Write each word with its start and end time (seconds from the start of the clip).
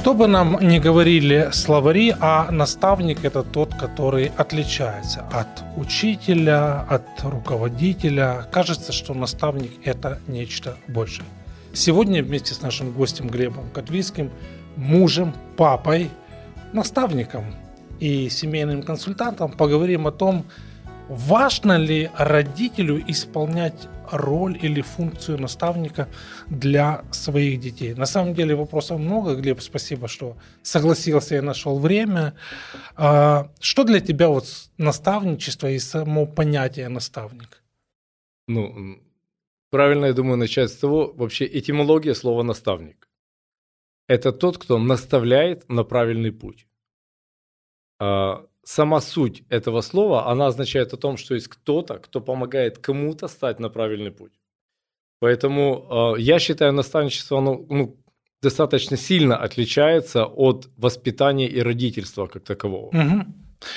Что 0.00 0.14
бы 0.14 0.26
нам 0.28 0.56
ни 0.62 0.78
говорили 0.78 1.50
словари, 1.52 2.16
а 2.20 2.50
наставник 2.50 3.22
это 3.22 3.42
тот, 3.42 3.74
который 3.74 4.32
отличается 4.34 5.26
от 5.30 5.62
учителя, 5.76 6.86
от 6.88 7.04
руководителя. 7.22 8.46
Кажется, 8.50 8.92
что 8.92 9.12
наставник 9.12 9.72
это 9.84 10.18
нечто 10.26 10.78
большее. 10.88 11.26
Сегодня 11.74 12.22
вместе 12.22 12.54
с 12.54 12.62
нашим 12.62 12.92
гостем 12.92 13.28
Глебом 13.28 13.68
Котвийским, 13.74 14.30
мужем, 14.74 15.34
папой, 15.58 16.08
наставником 16.72 17.44
и 17.98 18.30
семейным 18.30 18.82
консультантом 18.82 19.52
поговорим 19.52 20.06
о 20.06 20.12
том, 20.12 20.46
важно 21.10 21.76
ли 21.76 22.08
родителю 22.16 23.04
исполнять 23.06 23.86
роль 24.10 24.58
или 24.62 24.82
функцию 24.82 25.38
наставника 25.38 26.08
для 26.48 27.04
своих 27.10 27.60
детей. 27.60 27.94
На 27.94 28.06
самом 28.06 28.34
деле 28.34 28.54
вопросов 28.54 28.98
много. 28.98 29.34
Глеб, 29.34 29.60
спасибо, 29.60 30.08
что 30.08 30.36
согласился 30.62 31.36
и 31.36 31.40
нашел 31.40 31.78
время. 31.78 32.34
А, 32.96 33.50
что 33.60 33.84
для 33.84 34.00
тебя 34.00 34.28
вот 34.28 34.46
наставничество 34.78 35.70
и 35.70 35.78
само 35.78 36.26
понятие 36.26 36.88
наставник? 36.88 37.62
Ну, 38.48 38.98
правильно, 39.70 40.06
я 40.06 40.12
думаю, 40.12 40.36
начать 40.36 40.70
с 40.70 40.76
того, 40.76 41.12
вообще 41.16 41.46
этимология 41.46 42.14
слова 42.14 42.42
наставник. 42.42 43.08
Это 44.08 44.32
тот, 44.32 44.58
кто 44.58 44.78
наставляет 44.78 45.68
на 45.68 45.84
правильный 45.84 46.32
путь. 46.32 46.66
А, 48.00 48.46
сама 48.70 49.00
суть 49.00 49.42
этого 49.50 49.82
слова, 49.82 50.30
она 50.30 50.46
означает 50.46 50.92
о 50.92 50.96
том, 50.96 51.16
что 51.16 51.34
есть 51.34 51.48
кто-то, 51.48 51.98
кто 51.98 52.20
помогает 52.20 52.78
кому-то 52.78 53.28
стать 53.28 53.60
на 53.60 53.68
правильный 53.68 54.10
путь. 54.10 54.32
Поэтому 55.20 56.14
э, 56.16 56.20
я 56.20 56.38
считаю, 56.38 56.72
наставничество 56.72 57.38
оно, 57.38 57.66
ну, 57.68 57.96
достаточно 58.42 58.96
сильно 58.96 59.36
отличается 59.36 60.24
от 60.24 60.68
воспитания 60.76 61.48
и 61.48 61.62
родительства 61.62 62.26
как 62.26 62.44
такового. 62.44 62.86
Угу. 62.86 63.24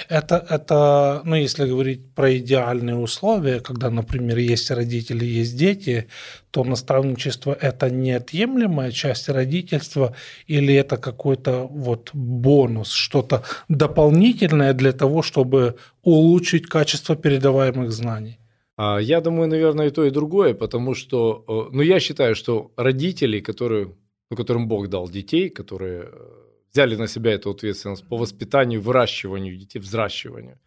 Это, 0.10 0.46
это, 0.50 1.22
ну, 1.26 1.36
если 1.36 1.68
говорить 1.68 2.14
про 2.16 2.38
идеальные 2.38 2.96
условия, 2.96 3.60
когда, 3.60 3.90
например, 3.90 4.38
есть 4.38 4.72
родители, 4.72 5.26
есть 5.26 5.58
дети, 5.58 6.08
то 6.52 6.64
наставничество– 6.64 7.58
это 7.62 7.90
неотъемлемая 7.90 8.92
часть 8.92 9.30
родительства 9.30 10.16
или 10.48 10.74
это 10.74 10.98
какой-то 10.98 11.68
вот 11.68 12.12
бонус, 12.14 12.92
что-то 12.92 13.44
дополнительное 13.70 14.74
для 14.74 14.94
того, 14.94 15.22
чтобы 15.22 15.76
улучшить 16.04 16.68
качество 16.68 17.16
передаваемых 17.16 17.92
знаний? 17.92 18.40
А, 18.78 19.00
я 19.00 19.22
думаю, 19.22 19.50
наверное, 19.50 19.88
и 19.88 19.92
то, 19.92 20.06
и 20.06 20.10
другое, 20.12 20.54
потому 20.54 20.96
что, 20.96 21.44
э, 21.48 21.76
ну, 21.76 21.82
я 21.82 22.00
считаю, 22.00 22.36
что 22.36 22.72
родители, 22.78 23.40
которые, 23.40 23.94
ну, 24.32 24.38
которым 24.38 24.68
Бог 24.68 24.88
дал 24.88 25.10
детей, 25.10 25.50
которые 25.50 26.04
э, 26.04 26.43
взяли 26.74 26.96
на 26.96 27.08
себя 27.08 27.32
эту 27.32 27.52
ответственность 27.52 28.08
по 28.08 28.18
воспитанию, 28.18 28.82
выращиванию 28.82 29.58
детей, 29.58 29.80
взращиванию, 29.80 30.60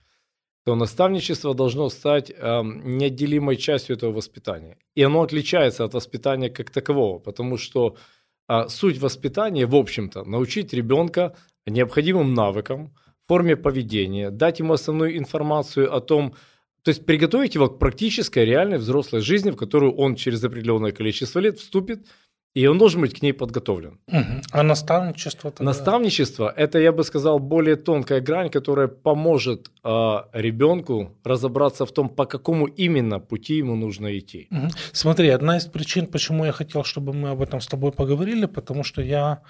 то 0.65 0.75
наставничество 0.77 1.55
должно 1.55 1.91
стать 1.91 2.31
э, 2.31 2.63
неотделимой 2.63 3.57
частью 3.57 3.97
этого 3.97 4.13
воспитания. 4.13 4.79
И 4.95 5.03
оно 5.03 5.23
отличается 5.23 5.85
от 5.85 5.95
воспитания 5.95 6.49
как 6.51 6.71
такового, 6.71 7.19
потому 7.19 7.57
что 7.57 7.97
э, 8.49 8.69
суть 8.69 8.99
воспитания, 8.99 9.67
в 9.67 9.75
общем-то, 9.75 10.25
научить 10.25 10.73
ребенка 10.73 11.37
необходимым 11.67 12.35
навыкам, 12.35 12.95
форме 13.27 13.57
поведения, 13.57 14.31
дать 14.31 14.61
ему 14.61 14.73
основную 14.73 15.19
информацию 15.19 15.93
о 15.93 16.01
том, 16.01 16.35
то 16.83 16.91
есть 16.91 17.05
приготовить 17.05 17.57
его 17.57 17.69
к 17.69 17.81
практической, 17.81 18.45
реальной 18.45 18.79
взрослой 18.79 19.21
жизни, 19.21 19.51
в 19.51 19.57
которую 19.57 19.97
он 19.97 20.15
через 20.15 20.45
определенное 20.45 20.93
количество 20.93 21.41
лет 21.41 21.59
вступит– 21.59 22.07
и 22.57 22.69
он 22.69 22.79
должен 22.79 23.03
быть 23.03 23.13
к 23.19 23.23
ней 23.23 23.33
подготовлен. 23.33 23.99
Угу. 24.09 24.41
А 24.53 24.63
наставничество? 24.63 25.51
Тогда? 25.51 25.65
Наставничество– 25.65 26.55
это, 26.57 26.79
я 26.79 26.91
бы 26.91 27.05
сказал, 27.05 27.39
более 27.39 27.77
тонкая 27.77 28.21
грань, 28.21 28.49
которая 28.49 28.89
поможет 28.89 29.71
э, 29.85 30.17
ребенку 30.33 31.11
разобраться 31.25 31.85
в 31.85 31.93
том, 31.93 32.09
по 32.09 32.25
какому 32.25 32.67
именно 32.67 33.21
пути 33.21 33.59
ему 33.59 33.77
нужно 33.77 34.19
идти. 34.19 34.49
Угу. 34.51 34.69
Смотри, 34.93 35.29
одна 35.29 35.59
из 35.59 35.67
причин, 35.67 36.07
почему 36.07 36.47
я 36.47 36.53
хотел, 36.53 36.83
чтобы 36.83 37.13
мы 37.13 37.29
об 37.29 37.43
этом 37.43 37.61
с 37.61 37.67
тобой 37.67 37.93
поговорили, 37.93 38.47
потому 38.47 38.85
что 38.85 39.03
я 39.03 39.43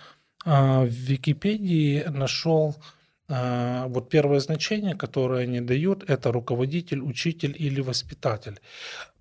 э, 0.44 0.84
в 0.84 0.91
Википедии 0.91 2.05
нашел 2.09 2.75
а, 2.75 2.81
вот 3.28 4.09
первое 4.09 4.41
значение, 4.41 4.94
которое 4.94 5.42
они 5.42 5.60
дают, 5.60 6.09
это 6.09 6.31
руководитель, 6.31 7.00
учитель 7.00 7.56
или 7.59 7.81
воспитатель. 7.81 8.60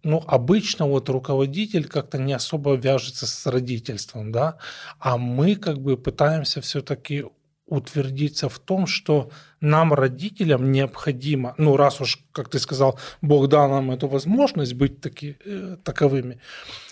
Ну, 0.03 0.23
обычно 0.27 0.85
вот 0.85 1.09
руководитель 1.09 1.87
как-то 1.87 2.19
не 2.19 2.33
особо 2.33 2.75
вяжется 2.75 3.25
с 3.25 3.47
родительством, 3.47 4.31
да, 4.31 4.57
а 4.99 5.17
мы 5.17 5.55
как 5.55 5.79
бы 5.79 5.97
пытаемся 5.97 6.61
все-таки 6.61 7.25
утвердиться 7.67 8.47
в 8.47 8.59
том, 8.59 8.87
что 8.87 9.31
нам, 9.59 9.93
родителям, 9.93 10.71
необходимо, 10.71 11.55
ну, 11.57 11.75
раз 11.77 12.01
уж, 12.01 12.19
как 12.31 12.49
ты 12.49 12.59
сказал, 12.59 12.99
Бог 13.21 13.47
дал 13.47 13.69
нам 13.69 13.91
эту 13.91 14.07
возможность 14.07 14.73
быть 14.73 15.01
таки, 15.01 15.37
э, 15.43 15.77
таковыми, 15.83 16.39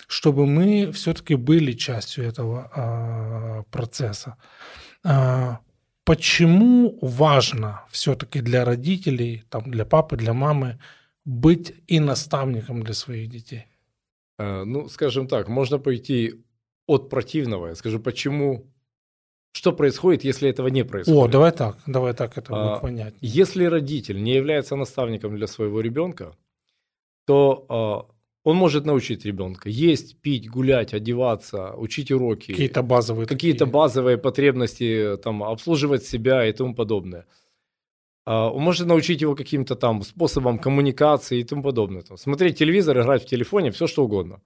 чтобы 0.07 0.45
мы 0.47 0.91
все-таки 0.91 1.35
были 1.35 1.73
частью 1.73 2.25
этого 2.25 2.71
э, 2.75 3.63
процесса. 3.71 4.35
Почему 6.05 6.97
важно 7.01 7.85
все-таки 7.89 8.41
для 8.41 8.65
родителей, 8.65 9.43
там, 9.49 9.71
для 9.71 9.85
папы, 9.85 10.17
для 10.17 10.33
мамы 10.33 10.79
быть 11.25 11.73
и 11.87 11.99
наставником 11.99 12.83
для 12.83 12.93
своих 12.93 13.29
детей? 13.29 13.67
Э, 14.37 14.63
ну, 14.65 14.89
скажем 14.89 15.27
так, 15.27 15.47
можно 15.47 15.79
пойти 15.79 16.43
от 16.87 17.09
противного. 17.09 17.67
Я 17.67 17.75
скажу, 17.75 17.99
почему 17.99 18.65
что 19.53 19.71
происходит, 19.71 20.23
если 20.23 20.49
этого 20.49 20.67
не 20.67 20.83
происходит? 20.83 21.19
О, 21.19 21.27
давай 21.27 21.51
так, 21.51 21.77
давай 21.85 22.13
так 22.13 22.37
это 22.37 22.53
а, 22.53 22.69
будет 22.69 22.81
понятнее. 22.81 23.19
Если 23.21 23.65
родитель 23.65 24.21
не 24.21 24.33
является 24.33 24.75
наставником 24.75 25.35
для 25.35 25.47
своего 25.47 25.79
ребенка, 25.79 26.35
то 27.25 27.65
а, 27.69 28.12
он 28.43 28.57
может 28.57 28.85
научить 28.85 29.25
ребенка 29.25 29.69
есть, 29.69 30.17
пить, 30.21 30.49
гулять, 30.49 30.93
одеваться, 30.93 31.73
учить 31.75 32.11
уроки. 32.11 32.51
Какие-то 32.51 32.83
базовые. 32.83 33.25
Какие-то 33.25 33.65
базовые 33.65 34.17
потребности, 34.17 35.17
там, 35.23 35.43
обслуживать 35.43 36.03
себя 36.05 36.45
и 36.45 36.51
тому 36.51 36.75
подобное. 36.75 37.25
А, 38.25 38.49
он 38.49 38.61
может 38.63 38.87
научить 38.87 39.21
его 39.21 39.35
каким-то 39.35 39.75
там 39.75 40.03
способам 40.03 40.59
коммуникации 40.59 41.39
и 41.39 41.43
тому 41.43 41.63
подобное. 41.63 42.01
Там, 42.01 42.17
смотреть 42.17 42.57
телевизор, 42.57 42.99
играть 42.99 43.23
в 43.23 43.27
телефоне, 43.27 43.71
все 43.71 43.87
что 43.87 44.03
угодно. 44.03 44.41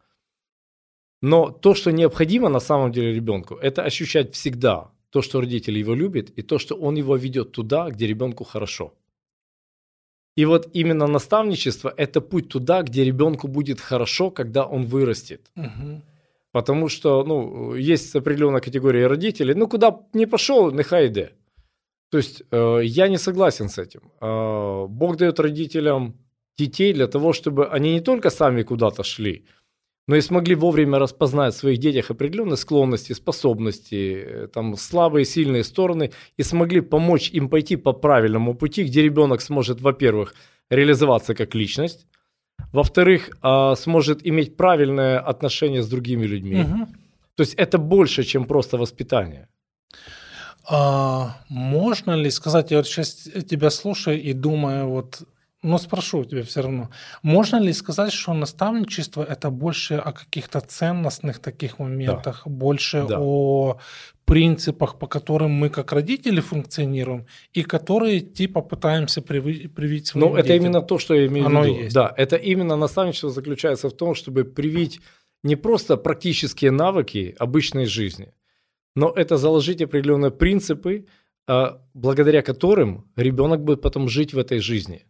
Но 1.22 1.50
то, 1.50 1.74
что 1.74 1.92
необходимо 1.92 2.50
на 2.50 2.60
самом 2.60 2.92
деле 2.92 3.14
ребенку, 3.14 3.56
это 3.56 3.84
ощущать 3.84 4.36
всегда 4.36 4.92
то, 5.10 5.24
что 5.24 5.42
родитель 5.42 5.80
его 5.80 5.96
любит, 5.96 6.30
и 6.38 6.44
то, 6.44 6.60
что 6.60 6.76
он 6.76 6.96
его 6.96 7.16
ведет 7.16 7.52
туда, 7.52 7.90
где 7.90 8.06
ребенку 8.06 8.44
хорошо. 8.44 8.94
И 10.38 10.46
вот 10.46 10.70
именно 10.74 11.08
наставничество– 11.08 11.94
это 11.98 12.22
путь 12.22 12.50
туда, 12.50 12.84
где 12.84 13.04
ребенку 13.04 13.48
будет 13.48 13.82
хорошо, 13.82 14.30
когда 14.32 14.66
он 14.66 14.86
вырастет. 14.86 15.42
Угу. 15.56 16.02
Потому 16.52 16.90
что, 16.90 17.24
ну, 17.24 17.76
есть 17.76 18.16
определенная 18.16 18.62
категория 18.62 19.08
родителей, 19.08 19.56
ну, 19.56 19.68
куда 19.68 20.00
не 20.14 20.28
пошел, 20.28 20.72
нехай 20.72 21.08
йде. 21.08 21.32
То 22.12 22.18
есть 22.18 22.44
э, 22.52 22.80
я 22.84 23.08
не 23.08 23.18
согласен 23.18 23.68
с 23.68 23.80
этим. 23.80 24.02
Э, 24.22 24.86
Бог 24.88 25.18
дает 25.18 25.40
родителям 25.40 26.14
детей 26.58 26.94
для 26.94 27.08
того, 27.08 27.34
чтобы 27.34 27.68
они 27.76 27.94
не 27.94 28.02
только 28.02 28.30
сами 28.30 28.64
куда-то 28.64 29.04
шли, 29.04 29.46
но 30.08 30.16
и 30.16 30.22
смогли 30.22 30.56
вовремя 30.56 31.00
распознать 31.00 31.54
в 31.54 31.58
своих 31.58 31.80
детях 31.80 32.12
определенные 32.12 32.58
склонности, 32.58 33.14
способности, 33.14 34.24
э, 34.26 34.48
там, 34.48 34.78
слабые 34.78 35.26
сильные 35.26 35.64
стороны, 35.64 36.12
и 36.38 36.44
смогли 36.44 36.82
помочь 36.82 37.30
им 37.30 37.50
пойти 37.50 37.76
по 37.76 37.94
правильному 37.94 38.56
пути, 38.56 38.84
где 38.84 39.02
ребенок 39.02 39.42
сможет, 39.42 39.82
во-первых, 39.82 40.34
реализоваться 40.70 41.36
как 41.36 41.56
личность, 41.56 42.08
во-вторых, 42.72 43.30
а, 43.42 43.76
сможет 43.76 44.26
иметь 44.26 44.58
правильное 44.58 45.20
отношение 45.20 45.82
с 45.82 45.88
другими 45.88 46.26
людьми. 46.26 46.62
Угу. 46.62 46.88
То 47.36 47.44
есть 47.44 47.54
это 47.54 47.78
больше, 47.78 48.24
чем 48.24 48.46
просто 48.46 48.78
воспитание. 48.78 49.48
А, 50.70 51.38
можно 51.50 52.16
ли 52.16 52.30
сказать, 52.30 52.72
я 52.72 52.78
вот 52.78 52.88
сейчас 52.88 53.30
тебя 53.50 53.70
слушаю 53.70 54.22
и 54.22 54.34
думаю, 54.34 54.90
вот 54.90 55.22
но 55.64 55.78
спрошу 55.78 56.24
тебя 56.24 56.44
все 56.44 56.62
равно. 56.62 56.90
Можно 57.24 57.58
ли 57.58 57.74
сказать, 57.74 58.14
что 58.14 58.34
наставничество 58.34 59.24
это 59.24 59.50
больше 59.50 59.96
о 59.96 60.12
каких-то 60.12 60.60
ценностных 60.62 61.40
таких 61.40 61.80
моментах, 61.80 62.44
да. 62.46 62.52
больше 62.52 63.06
да. 63.08 63.18
о 63.20 63.80
принципах, 64.26 65.00
по 65.00 65.08
которым 65.08 65.52
мы 65.52 65.70
как 65.70 65.94
родители 65.94 66.42
функционируем, 66.42 67.26
и 67.54 67.64
которые 67.64 68.20
типа 68.20 68.62
пытаемся 68.62 69.22
привить, 69.22 69.74
привить 69.74 70.08
своим 70.08 70.28
Ну, 70.28 70.36
это 70.36 70.54
именно 70.54 70.82
то, 70.82 71.00
что 71.00 71.16
я 71.16 71.28
имею 71.28 71.46
Оно 71.48 71.62
в 71.62 71.66
виду. 71.66 71.78
Есть. 71.84 71.96
Да, 71.96 72.14
это 72.18 72.36
именно 72.36 72.76
наставничество 72.76 73.30
заключается 73.30 73.90
в 73.90 73.94
том, 73.94 74.16
чтобы 74.16 74.44
привить 74.44 75.00
не 75.44 75.56
просто 75.56 75.98
практические 75.98 76.72
навыки 76.72 77.36
обычной 77.40 77.86
жизни, 77.86 78.34
но 78.96 79.12
это 79.16 79.38
заложить 79.38 79.82
определенные 79.82 80.32
принципы, 80.32 81.06
а, 81.48 81.82
благодаря 81.94 82.42
которым 82.42 83.06
ребенок 83.16 83.64
будет 83.64 83.82
потом 83.82 84.10
жить 84.10 84.34
в 84.34 84.38
этой 84.38 84.60
жизни. 84.60 85.06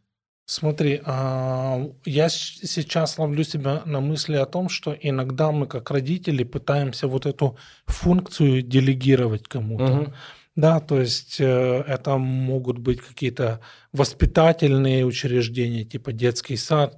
Смотри, 0.50 1.02
а, 1.04 1.92
я 2.06 2.30
сейчас 2.30 3.18
ловлю 3.18 3.44
себя 3.44 3.82
на 3.84 4.00
мысли 4.00 4.38
о 4.38 4.46
том, 4.46 4.70
что 4.70 4.96
иногда 4.98 5.52
мы 5.52 5.68
как 5.68 5.92
родители 5.92 6.46
пытаемся 6.46 7.10
вот 7.10 7.26
эту 7.26 7.58
функцию 7.86 8.62
делегировать 8.62 9.46
кому-то. 9.50 9.84
Угу. 9.84 10.14
Да, 10.56 10.80
то 10.80 11.02
есть 11.02 11.42
э, 11.42 11.84
это 11.86 12.16
могут 12.18 12.78
быть 12.78 13.02
какие-то 13.02 13.60
воспитательные 13.92 15.06
учреждения, 15.06 15.84
типа 15.84 16.14
детский 16.14 16.56
сад, 16.56 16.98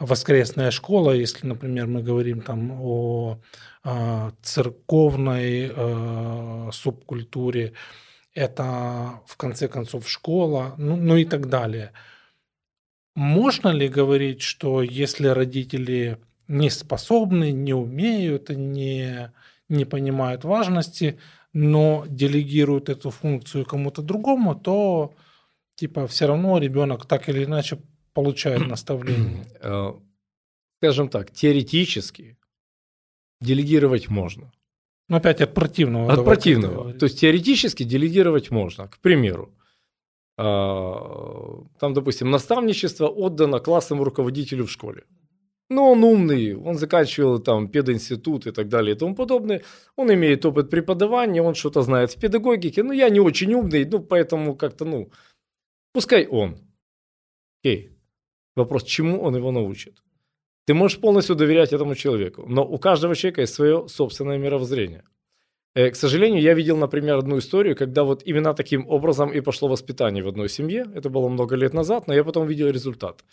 воскресная 0.00 0.72
школа, 0.72 1.12
если, 1.12 1.46
например, 1.46 1.86
мы 1.86 2.02
говорим 2.02 2.40
там 2.40 2.72
о 2.80 3.38
а, 3.84 4.32
церковной 4.42 5.70
э, 5.72 6.70
субкультуре, 6.72 7.74
это 8.34 9.20
в 9.26 9.36
конце 9.36 9.68
концов 9.68 10.08
школа, 10.08 10.74
ну, 10.78 10.96
ну 10.96 11.16
и 11.16 11.24
так 11.24 11.48
далее. 11.48 11.92
Можно 13.18 13.70
ли 13.70 13.88
говорить, 13.88 14.42
что 14.42 14.80
если 14.80 15.26
родители 15.26 16.18
не 16.46 16.70
способны, 16.70 17.50
не 17.50 17.74
умеют, 17.74 18.48
не, 18.50 19.32
не 19.68 19.84
понимают 19.84 20.44
важности, 20.44 21.18
но 21.52 22.04
делегируют 22.06 22.88
эту 22.88 23.10
функцию 23.10 23.66
кому-то 23.66 24.02
другому, 24.02 24.54
то 24.54 25.16
типа 25.74 26.06
все 26.06 26.28
равно 26.28 26.58
ребенок 26.58 27.06
так 27.06 27.28
или 27.28 27.42
иначе 27.42 27.80
получает 28.12 28.64
наставление? 28.68 29.44
Э, 29.62 29.94
скажем 30.76 31.08
так, 31.08 31.32
теоретически 31.32 32.38
делегировать 33.40 34.08
можно. 34.08 34.52
Но 35.08 35.16
опять 35.16 35.40
от 35.40 35.54
противного. 35.54 36.12
От 36.12 36.24
противного. 36.24 36.92
То 36.92 37.06
есть 37.06 37.18
теоретически 37.18 37.82
делегировать 37.82 38.52
можно. 38.52 38.86
К 38.86 38.98
примеру, 38.98 39.52
там, 40.38 41.94
допустим, 41.94 42.30
наставничество 42.30 43.08
отдано 43.08 43.58
классному 43.58 44.04
руководителю 44.04 44.64
в 44.64 44.70
школе. 44.70 45.02
Ну, 45.70 45.90
он 45.90 46.04
умный, 46.04 46.54
он 46.54 46.78
заканчивал 46.78 47.40
там 47.40 47.68
пединститут 47.68 48.46
и 48.46 48.52
так 48.52 48.68
далее 48.68 48.94
и 48.94 48.98
тому 48.98 49.14
подобное. 49.16 49.62
Он 49.96 50.12
имеет 50.12 50.46
опыт 50.46 50.70
преподавания, 50.70 51.42
он 51.42 51.54
что-то 51.54 51.82
знает 51.82 52.12
в 52.12 52.20
педагогике. 52.20 52.82
Но 52.82 52.92
я 52.92 53.10
не 53.10 53.20
очень 53.20 53.52
умный, 53.52 53.84
ну, 53.84 53.98
поэтому 53.98 54.54
как-то, 54.56 54.84
ну, 54.84 55.10
пускай 55.92 56.26
он. 56.26 56.56
Окей. 57.60 57.90
Вопрос, 58.56 58.84
чему 58.84 59.20
он 59.20 59.36
его 59.36 59.50
научит? 59.52 60.02
Ты 60.66 60.74
можешь 60.74 61.00
полностью 61.00 61.36
доверять 61.36 61.72
этому 61.72 61.94
человеку, 61.94 62.46
но 62.48 62.64
у 62.64 62.78
каждого 62.78 63.14
человека 63.14 63.40
есть 63.40 63.54
свое 63.54 63.88
собственное 63.88 64.38
мировоззрение– 64.38 65.02
к 65.90 65.96
сожалению, 65.96 66.42
я 66.42 66.54
видел, 66.54 66.76
например, 66.76 67.18
одну 67.18 67.38
историю, 67.38 67.76
когда 67.76 68.02
вот 68.02 68.22
именно 68.26 68.54
таким 68.54 68.88
образом 68.88 69.30
и 69.30 69.40
пошло 69.40 69.68
воспитание 69.68 70.24
в 70.24 70.28
одной 70.28 70.48
семье. 70.48 70.86
Это 70.94 71.10
было 71.10 71.28
много 71.28 71.56
лет 71.56 71.74
назад, 71.74 72.08
но 72.08 72.14
я 72.14 72.24
потом 72.24 72.46
видел 72.46 72.68
результат. 72.70 73.24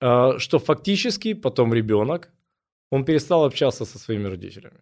А, 0.00 0.38
что 0.38 0.58
фактически 0.58 1.34
потом 1.34 1.72
ребенок, 1.74 2.32
он 2.90 3.04
перестал 3.04 3.44
общаться 3.44 3.84
со 3.84 3.98
своими 3.98 4.28
родителями. 4.28 4.80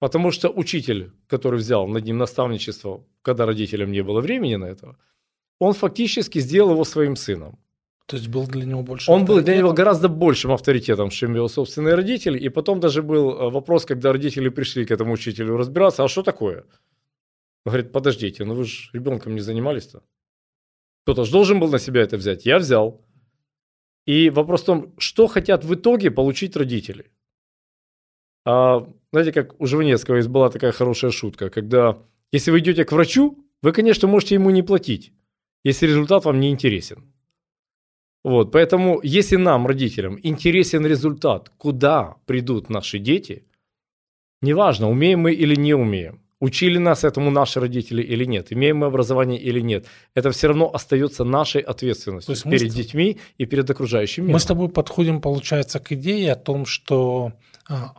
Потому 0.00 0.32
что 0.32 0.48
учитель, 0.48 1.12
который 1.28 1.58
взял 1.58 1.86
над 1.86 2.04
ним 2.04 2.18
наставничество, 2.18 3.04
когда 3.22 3.46
родителям 3.46 3.92
не 3.92 4.02
было 4.02 4.20
времени 4.20 4.56
на 4.56 4.64
это, 4.64 4.96
он 5.60 5.74
фактически 5.74 6.40
сделал 6.40 6.72
его 6.72 6.84
своим 6.84 7.14
сыном. 7.14 7.58
То 8.06 8.16
есть 8.16 8.28
был 8.28 8.46
для 8.46 8.64
него 8.64 8.82
больше 8.82 9.10
Он 9.10 9.24
был 9.24 9.40
для 9.40 9.56
него 9.56 9.72
гораздо 9.72 10.08
большим 10.08 10.52
авторитетом, 10.52 11.10
чем 11.10 11.34
его 11.34 11.48
собственные 11.48 11.94
родители. 11.94 12.38
И 12.38 12.48
потом 12.48 12.80
даже 12.80 13.02
был 13.02 13.30
э, 13.30 13.50
вопрос, 13.50 13.84
когда 13.84 14.12
родители 14.12 14.48
пришли 14.48 14.84
к 14.84 14.90
этому 14.90 15.12
учителю 15.12 15.56
разбираться, 15.56 16.04
а 16.04 16.08
что 16.08 16.22
такое? 16.22 16.64
Он 17.64 17.72
говорит, 17.72 17.92
подождите, 17.92 18.44
ну 18.44 18.54
вы 18.54 18.64
же 18.64 18.90
ребенком 18.92 19.34
не 19.34 19.40
занимались-то. 19.40 20.02
Кто-то 21.04 21.24
же 21.24 21.32
должен 21.32 21.60
был 21.60 21.70
на 21.70 21.78
себя 21.78 22.02
это 22.02 22.16
взять. 22.16 22.44
Я 22.44 22.58
взял. 22.58 23.04
И 24.04 24.30
вопрос 24.30 24.62
в 24.62 24.66
том, 24.66 24.94
что 24.98 25.26
хотят 25.26 25.64
в 25.64 25.74
итоге 25.74 26.10
получить 26.10 26.56
родители. 26.56 27.10
А, 28.44 28.86
знаете, 29.12 29.32
как 29.32 29.60
у 29.60 29.66
Жванецкого 29.66 30.16
есть 30.16 30.28
была 30.28 30.50
такая 30.50 30.72
хорошая 30.72 31.12
шутка, 31.12 31.50
когда 31.50 32.02
если 32.32 32.50
вы 32.50 32.58
идете 32.58 32.84
к 32.84 32.92
врачу, 32.92 33.46
вы, 33.62 33.72
конечно, 33.72 34.08
можете 34.08 34.34
ему 34.34 34.50
не 34.50 34.62
платить, 34.62 35.12
если 35.64 35.86
результат 35.86 36.24
вам 36.24 36.40
не 36.40 36.50
интересен. 36.50 37.11
Вот, 38.24 38.52
поэтому, 38.52 39.00
если 39.02 39.36
нам, 39.36 39.66
родителям, 39.66 40.18
интересен 40.22 40.86
результат, 40.86 41.50
куда 41.58 42.16
придут 42.26 42.70
наши 42.70 42.98
дети, 42.98 43.44
неважно, 44.42 44.88
умеем 44.88 45.20
мы 45.20 45.32
или 45.32 45.56
не 45.56 45.74
умеем, 45.74 46.20
учили 46.38 46.78
нас 46.78 47.04
этому 47.04 47.30
наши 47.30 47.60
родители 47.60 48.02
или 48.02 48.24
нет, 48.24 48.52
имеем 48.52 48.78
мы 48.78 48.86
образование 48.86 49.40
или 49.40 49.60
нет, 49.60 49.86
это 50.14 50.30
все 50.30 50.48
равно 50.48 50.70
остается 50.72 51.24
нашей 51.24 51.62
ответственностью 51.62 52.36
перед 52.50 52.72
с... 52.72 52.74
детьми 52.74 53.18
и 53.38 53.46
перед 53.46 53.68
окружающим 53.70 54.24
миром. 54.24 54.34
Мы 54.34 54.40
с 54.40 54.44
тобой 54.44 54.68
подходим, 54.68 55.20
получается, 55.20 55.80
к 55.80 55.92
идее 55.92 56.32
о 56.32 56.36
том, 56.36 56.64
что 56.64 57.32
а, 57.68 57.94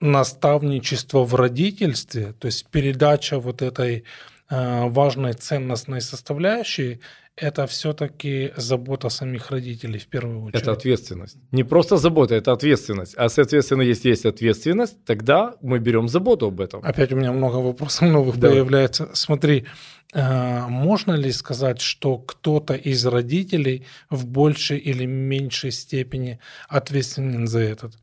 наставничество 0.00 1.24
в 1.24 1.34
родительстве, 1.34 2.34
то 2.38 2.46
есть 2.46 2.66
передача 2.70 3.38
вот 3.38 3.62
этой 3.62 4.04
важной 4.50 5.34
ценностной 5.34 6.00
составляющей, 6.00 7.00
это 7.40 7.66
все-таки 7.66 8.52
забота 8.56 9.08
самих 9.08 9.50
родителей 9.50 9.98
в 9.98 10.06
первую 10.06 10.42
очередь. 10.42 10.62
Это 10.62 10.72
ответственность. 10.72 11.36
Не 11.52 11.64
просто 11.64 11.96
забота, 11.96 12.34
это 12.34 12.52
ответственность. 12.52 13.14
А 13.16 13.28
соответственно, 13.28 13.82
если 13.82 14.10
есть 14.10 14.26
ответственность, 14.26 15.04
тогда 15.04 15.54
мы 15.62 15.78
берем 15.78 16.08
заботу 16.08 16.46
об 16.46 16.60
этом. 16.60 16.80
Опять 16.84 17.12
у 17.12 17.16
меня 17.16 17.32
много 17.32 17.56
вопросов 17.56 18.08
новых 18.08 18.38
да. 18.38 18.50
появляется. 18.50 19.08
Смотри, 19.12 19.66
э, 20.12 20.66
можно 20.68 21.12
ли 21.12 21.32
сказать, 21.32 21.80
что 21.80 22.18
кто-то 22.18 22.74
из 22.74 23.06
родителей 23.06 23.86
в 24.10 24.26
большей 24.26 24.78
или 24.78 25.06
меньшей 25.06 25.70
степени 25.70 26.38
ответственен 26.68 27.46
за 27.46 27.60
этот? 27.60 27.94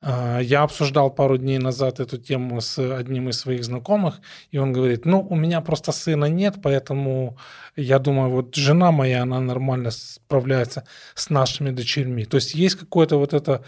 А, 0.00 0.38
я 0.38 0.62
обсуждал 0.62 1.10
пару 1.10 1.38
дней 1.38 1.58
назад 1.58 1.98
эту 2.00 2.18
тему 2.18 2.60
с 2.60 2.78
одним 2.78 3.28
из 3.28 3.40
своих 3.40 3.64
знакомых, 3.64 4.20
и 4.52 4.58
он 4.58 4.72
говорит, 4.72 5.04
ну, 5.04 5.26
у 5.28 5.34
меня 5.34 5.60
просто 5.60 5.92
сына 5.92 6.26
нет, 6.26 6.56
поэтому 6.62 7.36
я 7.74 7.98
думаю, 7.98 8.30
вот 8.30 8.54
жена 8.54 8.92
моя, 8.92 9.22
она 9.22 9.40
нормально 9.40 9.90
справляется 9.90 10.84
с 11.14 11.30
нашими 11.30 11.70
дочерьми. 11.70 12.24
То 12.24 12.36
есть 12.36 12.54
есть 12.54 12.76
какое-то 12.76 13.16
вот 13.16 13.34
это, 13.34 13.64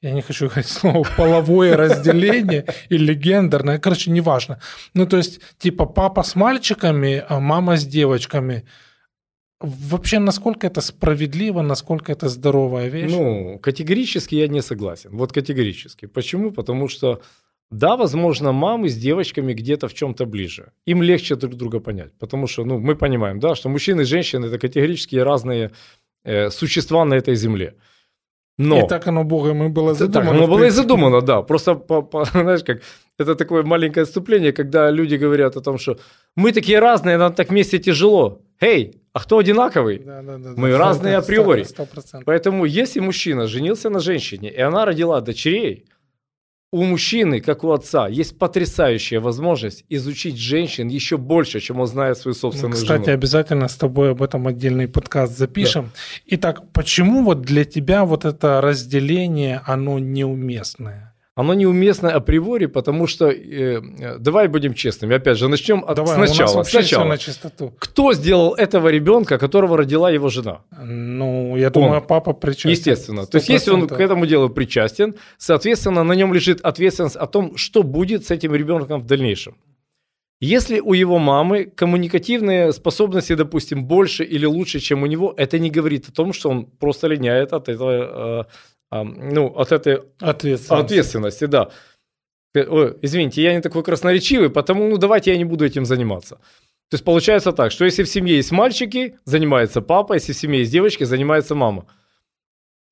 я 0.00 0.12
не 0.12 0.22
хочу 0.22 0.46
говорить 0.46 0.68
слово, 0.68 1.04
половое 1.16 1.76
разделение 1.76 2.66
или 2.88 3.14
гендерное, 3.14 3.78
короче, 3.78 4.12
неважно. 4.12 4.60
Ну, 4.94 5.06
то 5.06 5.16
есть, 5.16 5.40
типа, 5.58 5.86
папа 5.86 6.22
с 6.22 6.36
мальчиками, 6.36 7.24
а 7.28 7.40
мама 7.40 7.76
с 7.76 7.84
девочками– 7.84 8.64
Вообще, 9.62 10.18
насколько 10.18 10.66
это 10.66 10.80
справедливо, 10.80 11.62
насколько 11.62 12.12
это 12.12 12.28
здоровая 12.28 12.88
вещь? 12.88 13.12
Ну, 13.12 13.58
категорически 13.58 14.34
я 14.34 14.48
не 14.48 14.62
согласен. 14.62 15.10
Вот 15.12 15.32
категорически. 15.32 16.06
Почему? 16.06 16.50
Потому 16.50 16.88
что, 16.88 17.20
да, 17.70 17.96
возможно, 17.96 18.52
мамы 18.52 18.88
с 18.88 18.96
девочками 18.96 19.54
где-то 19.54 19.86
в 19.88 19.94
чем-то 19.94 20.26
ближе. 20.26 20.72
Им 20.86 21.02
легче 21.02 21.36
друг 21.36 21.54
друга 21.54 21.80
понять. 21.80 22.12
Потому 22.18 22.46
что, 22.46 22.64
ну, 22.64 22.78
мы 22.78 22.96
понимаем, 22.96 23.40
да, 23.40 23.54
что 23.54 23.68
мужчины 23.68 24.02
и 24.02 24.04
женщины– 24.04 24.46
это 24.46 24.58
категорически 24.58 25.16
разные 25.16 25.70
э, 26.24 26.50
существа 26.50 27.04
на 27.04 27.14
этой 27.14 27.36
земле. 27.36 27.74
Но... 28.58 28.84
И 28.84 28.88
так 28.88 29.06
оно 29.06 29.24
Богом 29.24 29.62
и 29.62 29.68
было 29.68 29.94
задумано. 29.94 30.30
Так 30.30 30.34
оно 30.34 30.46
было 30.46 30.64
и 30.64 30.70
задумано, 30.70 31.20
да. 31.20 31.42
Просто, 31.42 31.74
по, 31.74 32.02
по, 32.02 32.24
знаешь, 32.32 32.62
как 32.64 32.82
это 33.18 33.34
такое 33.34 33.62
маленькое 33.62 34.02
отступление, 34.02 34.52
когда 34.52 34.90
люди 34.90 35.16
говорят 35.16 35.56
о 35.56 35.60
том, 35.60 35.78
что 35.78 35.98
мы 36.36 36.52
такие 36.52 36.78
разные, 36.78 37.16
нам 37.16 37.32
так 37.34 37.50
вместе 37.50 37.78
тяжело. 37.78 38.42
Эй, 38.60 39.01
а 39.12 39.20
кто 39.20 39.38
одинаковый? 39.38 39.98
Да, 39.98 40.22
да, 40.22 40.38
да, 40.38 40.54
Мы 40.56 40.70
да, 40.70 40.78
разные 40.78 41.14
100%, 41.14 41.18
априори. 41.18 41.62
100%. 41.64 42.22
Поэтому 42.24 42.64
если 42.64 43.00
мужчина 43.00 43.46
женился 43.46 43.90
на 43.90 44.00
женщине, 44.00 44.50
и 44.50 44.60
она 44.60 44.86
родила 44.86 45.20
дочерей, 45.20 45.86
у 46.72 46.84
мужчины, 46.84 47.40
как 47.40 47.64
у 47.64 47.72
отца, 47.72 48.08
есть 48.08 48.38
потрясающая 48.38 49.20
возможность 49.20 49.84
изучить 49.90 50.38
женщин 50.38 50.88
еще 50.88 51.18
больше, 51.18 51.60
чем 51.60 51.80
он 51.80 51.86
знает 51.86 52.16
свою 52.16 52.34
собственную 52.34 52.70
ну, 52.70 52.76
кстати, 52.76 53.04
жену. 53.04 53.14
обязательно 53.14 53.68
с 53.68 53.76
тобой 53.76 54.12
об 54.12 54.22
этом 54.22 54.46
отдельный 54.46 54.88
подкаст 54.88 55.36
запишем. 55.36 55.84
Да. 55.84 55.90
Итак, 56.36 56.72
почему 56.72 57.24
вот 57.24 57.42
для 57.42 57.66
тебя 57.66 58.06
вот 58.06 58.24
это 58.24 58.62
разделение, 58.62 59.60
оно 59.66 59.98
неуместное? 59.98 61.11
Оно 61.34 61.54
неуместно 61.54 62.10
априори, 62.10 62.66
потому 62.66 63.06
что, 63.06 63.30
э, 63.30 63.80
давай 64.18 64.48
будем 64.48 64.74
честными, 64.74 65.16
опять 65.16 65.38
же, 65.38 65.48
начнем 65.48 65.82
от 65.86 65.96
давай, 65.96 66.14
сначала. 66.14 66.62
Сначала. 66.62 67.04
на 67.04 67.16
чистоту. 67.16 67.72
Кто 67.78 68.12
сделал 68.12 68.54
этого 68.54 68.88
ребенка, 68.88 69.38
которого 69.38 69.76
родила 69.76 70.10
его 70.10 70.28
жена? 70.28 70.60
Ну, 70.82 71.56
я 71.56 71.70
думаю, 71.70 72.00
он. 72.00 72.06
папа 72.06 72.34
причастен. 72.34 72.70
Естественно. 72.70 73.20
100%. 73.20 73.26
То 73.30 73.38
есть, 73.38 73.48
если 73.48 73.70
он 73.70 73.88
к 73.88 73.98
этому 73.98 74.26
делу 74.26 74.50
причастен, 74.50 75.14
соответственно, 75.38 76.04
на 76.04 76.12
нем 76.12 76.34
лежит 76.34 76.60
ответственность 76.60 77.16
о 77.16 77.26
том, 77.26 77.56
что 77.56 77.82
будет 77.82 78.26
с 78.26 78.30
этим 78.30 78.54
ребенком 78.54 79.00
в 79.00 79.06
дальнейшем. 79.06 79.56
Если 80.44 80.80
у 80.80 80.92
его 80.92 81.18
мамы 81.18 81.64
коммуникативные 81.64 82.72
способности, 82.72 83.34
допустим, 83.34 83.84
больше 83.84 84.24
или 84.24 84.44
лучше, 84.44 84.80
чем 84.80 85.04
у 85.04 85.06
него, 85.06 85.32
это 85.36 85.58
не 85.60 85.70
говорит 85.70 86.08
о 86.08 86.12
том, 86.12 86.32
что 86.32 86.50
он 86.50 86.66
просто 86.66 87.06
линяет 87.06 87.52
от 87.52 87.68
этого 87.68 88.40
э, 88.40 88.44
ну, 88.92 89.46
от 89.46 89.72
этой 89.72 90.00
ответственности, 90.20 90.84
ответственности 90.84 91.44
да. 91.46 91.70
Ой, 92.54 92.96
извините, 93.00 93.42
я 93.42 93.54
не 93.54 93.62
такой 93.62 93.82
красноречивый, 93.82 94.50
потому 94.50 94.88
ну 94.88 94.98
давайте 94.98 95.32
я 95.32 95.38
не 95.38 95.44
буду 95.44 95.64
этим 95.64 95.86
заниматься. 95.86 96.36
То 96.90 96.96
есть 96.96 97.04
получается 97.04 97.52
так, 97.52 97.72
что 97.72 97.86
если 97.86 98.02
в 98.02 98.08
семье 98.08 98.36
есть 98.36 98.52
мальчики, 98.52 99.16
занимается 99.24 99.80
папа, 99.80 100.12
если 100.12 100.34
в 100.34 100.36
семье 100.36 100.60
есть 100.60 100.72
девочки, 100.72 101.04
занимается 101.04 101.54
мама. 101.54 101.86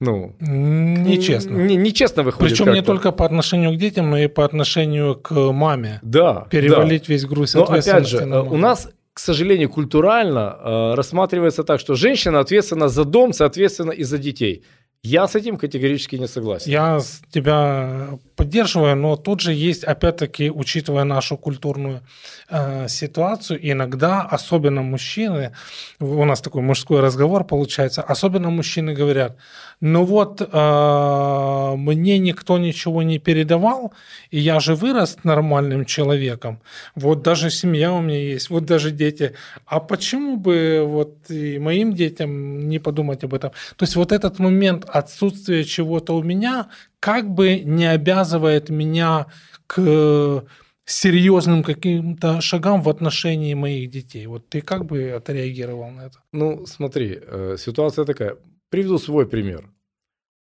Ну, 0.01 0.35
нечестно. 0.41 1.55
Не, 1.55 1.77
нечестно 1.77 2.23
выходит. 2.23 2.57
Причем 2.57 2.73
не 2.73 2.81
только 2.81 3.13
по 3.13 3.27
отношению 3.27 3.75
к 3.75 3.77
детям, 3.77 4.09
но 4.09 4.17
и 4.17 4.29
по 4.29 4.47
отношению 4.47 5.17
к 5.17 5.35
маме. 5.53 6.01
Да. 6.03 6.47
Перевалить 6.51 7.07
да. 7.07 7.13
весь 7.13 7.27
груз 7.27 7.53
Но 7.53 7.65
опять 7.65 8.09
же, 8.09 8.25
у 8.25 8.57
нас 8.57 8.89
к 9.13 9.19
сожалению, 9.19 9.69
культурально 9.69 10.57
э, 10.59 10.95
рассматривается 10.95 11.63
так, 11.63 11.81
что 11.81 11.95
женщина 11.95 12.41
ответственна 12.41 12.89
за 12.89 13.05
дом, 13.05 13.33
соответственно, 13.33 13.91
и 13.91 14.05
за 14.05 14.17
детей. 14.17 14.65
Я 15.03 15.27
с 15.27 15.35
этим 15.35 15.57
категорически 15.57 16.17
не 16.17 16.29
согласен. 16.29 16.71
Я 16.71 17.01
тебя 17.31 18.19
поддерживаю, 18.37 18.97
но 18.97 19.17
тут 19.17 19.41
же 19.41 19.55
есть, 19.55 19.83
опять-таки, 19.83 20.51
учитывая 20.51 21.05
нашу 21.05 21.39
культурную 21.39 22.03
э, 22.51 22.87
ситуацию, 22.89 23.59
иногда, 23.63 24.21
особенно 24.21 24.83
мужчины, 24.83 25.53
у 26.01 26.25
нас 26.25 26.43
такой 26.43 26.61
мужской 26.61 27.01
разговор 27.01 27.45
получается, 27.45 28.03
особенно 28.03 28.51
мужчины 28.51 28.93
говорят, 28.93 29.37
ну 29.81 30.05
вот 30.05 30.43
э, 30.43 31.75
мне 31.77 32.19
никто 32.19 32.59
ничего 32.59 33.03
не 33.03 33.19
передавал, 33.19 33.95
и 34.31 34.39
я 34.39 34.61
же 34.61 34.75
вырос 34.75 35.17
нормальным 35.25 35.87
человеком, 35.87 36.61
вот 36.95 37.23
даже 37.23 37.51
семья 37.51 37.93
у 37.93 38.03
меня 38.03 38.19
есть, 38.19 38.51
вот 38.51 38.67
даже 38.67 38.91
дети, 38.91 39.33
а 39.65 39.81
почему 39.81 40.37
бы 40.37 40.85
вот 40.87 41.31
и 41.31 41.59
моим 41.59 41.95
детям 41.95 42.69
не 42.69 42.79
подумать 42.79 43.25
об 43.25 43.33
этом? 43.33 43.51
То 43.77 43.85
есть 43.85 43.97
вот 43.97 44.13
этот 44.13 44.39
момент 44.39 44.85
отсутствия 44.93 45.65
чего-то 45.65 46.17
у 46.17 46.23
меня 46.23 46.69
как 47.01 47.31
бы 47.31 47.61
не 47.61 47.87
обязывает 47.87 48.71
меня 48.71 49.27
к 49.67 50.45
серьезным 50.85 51.63
каким-то 51.63 52.41
шагам 52.41 52.83
в 52.83 52.89
отношении 52.89 53.55
моих 53.55 53.91
детей. 53.91 54.27
Вот 54.27 54.49
ты 54.49 54.61
как 54.61 54.85
бы 54.85 55.13
отреагировал 55.13 55.91
на 55.91 56.07
это? 56.07 56.19
Ну, 56.33 56.67
смотри, 56.67 57.19
э, 57.21 57.57
ситуация 57.59 58.05
такая. 58.05 58.37
Приведу 58.71 58.99
свой 58.99 59.27
пример. 59.27 59.71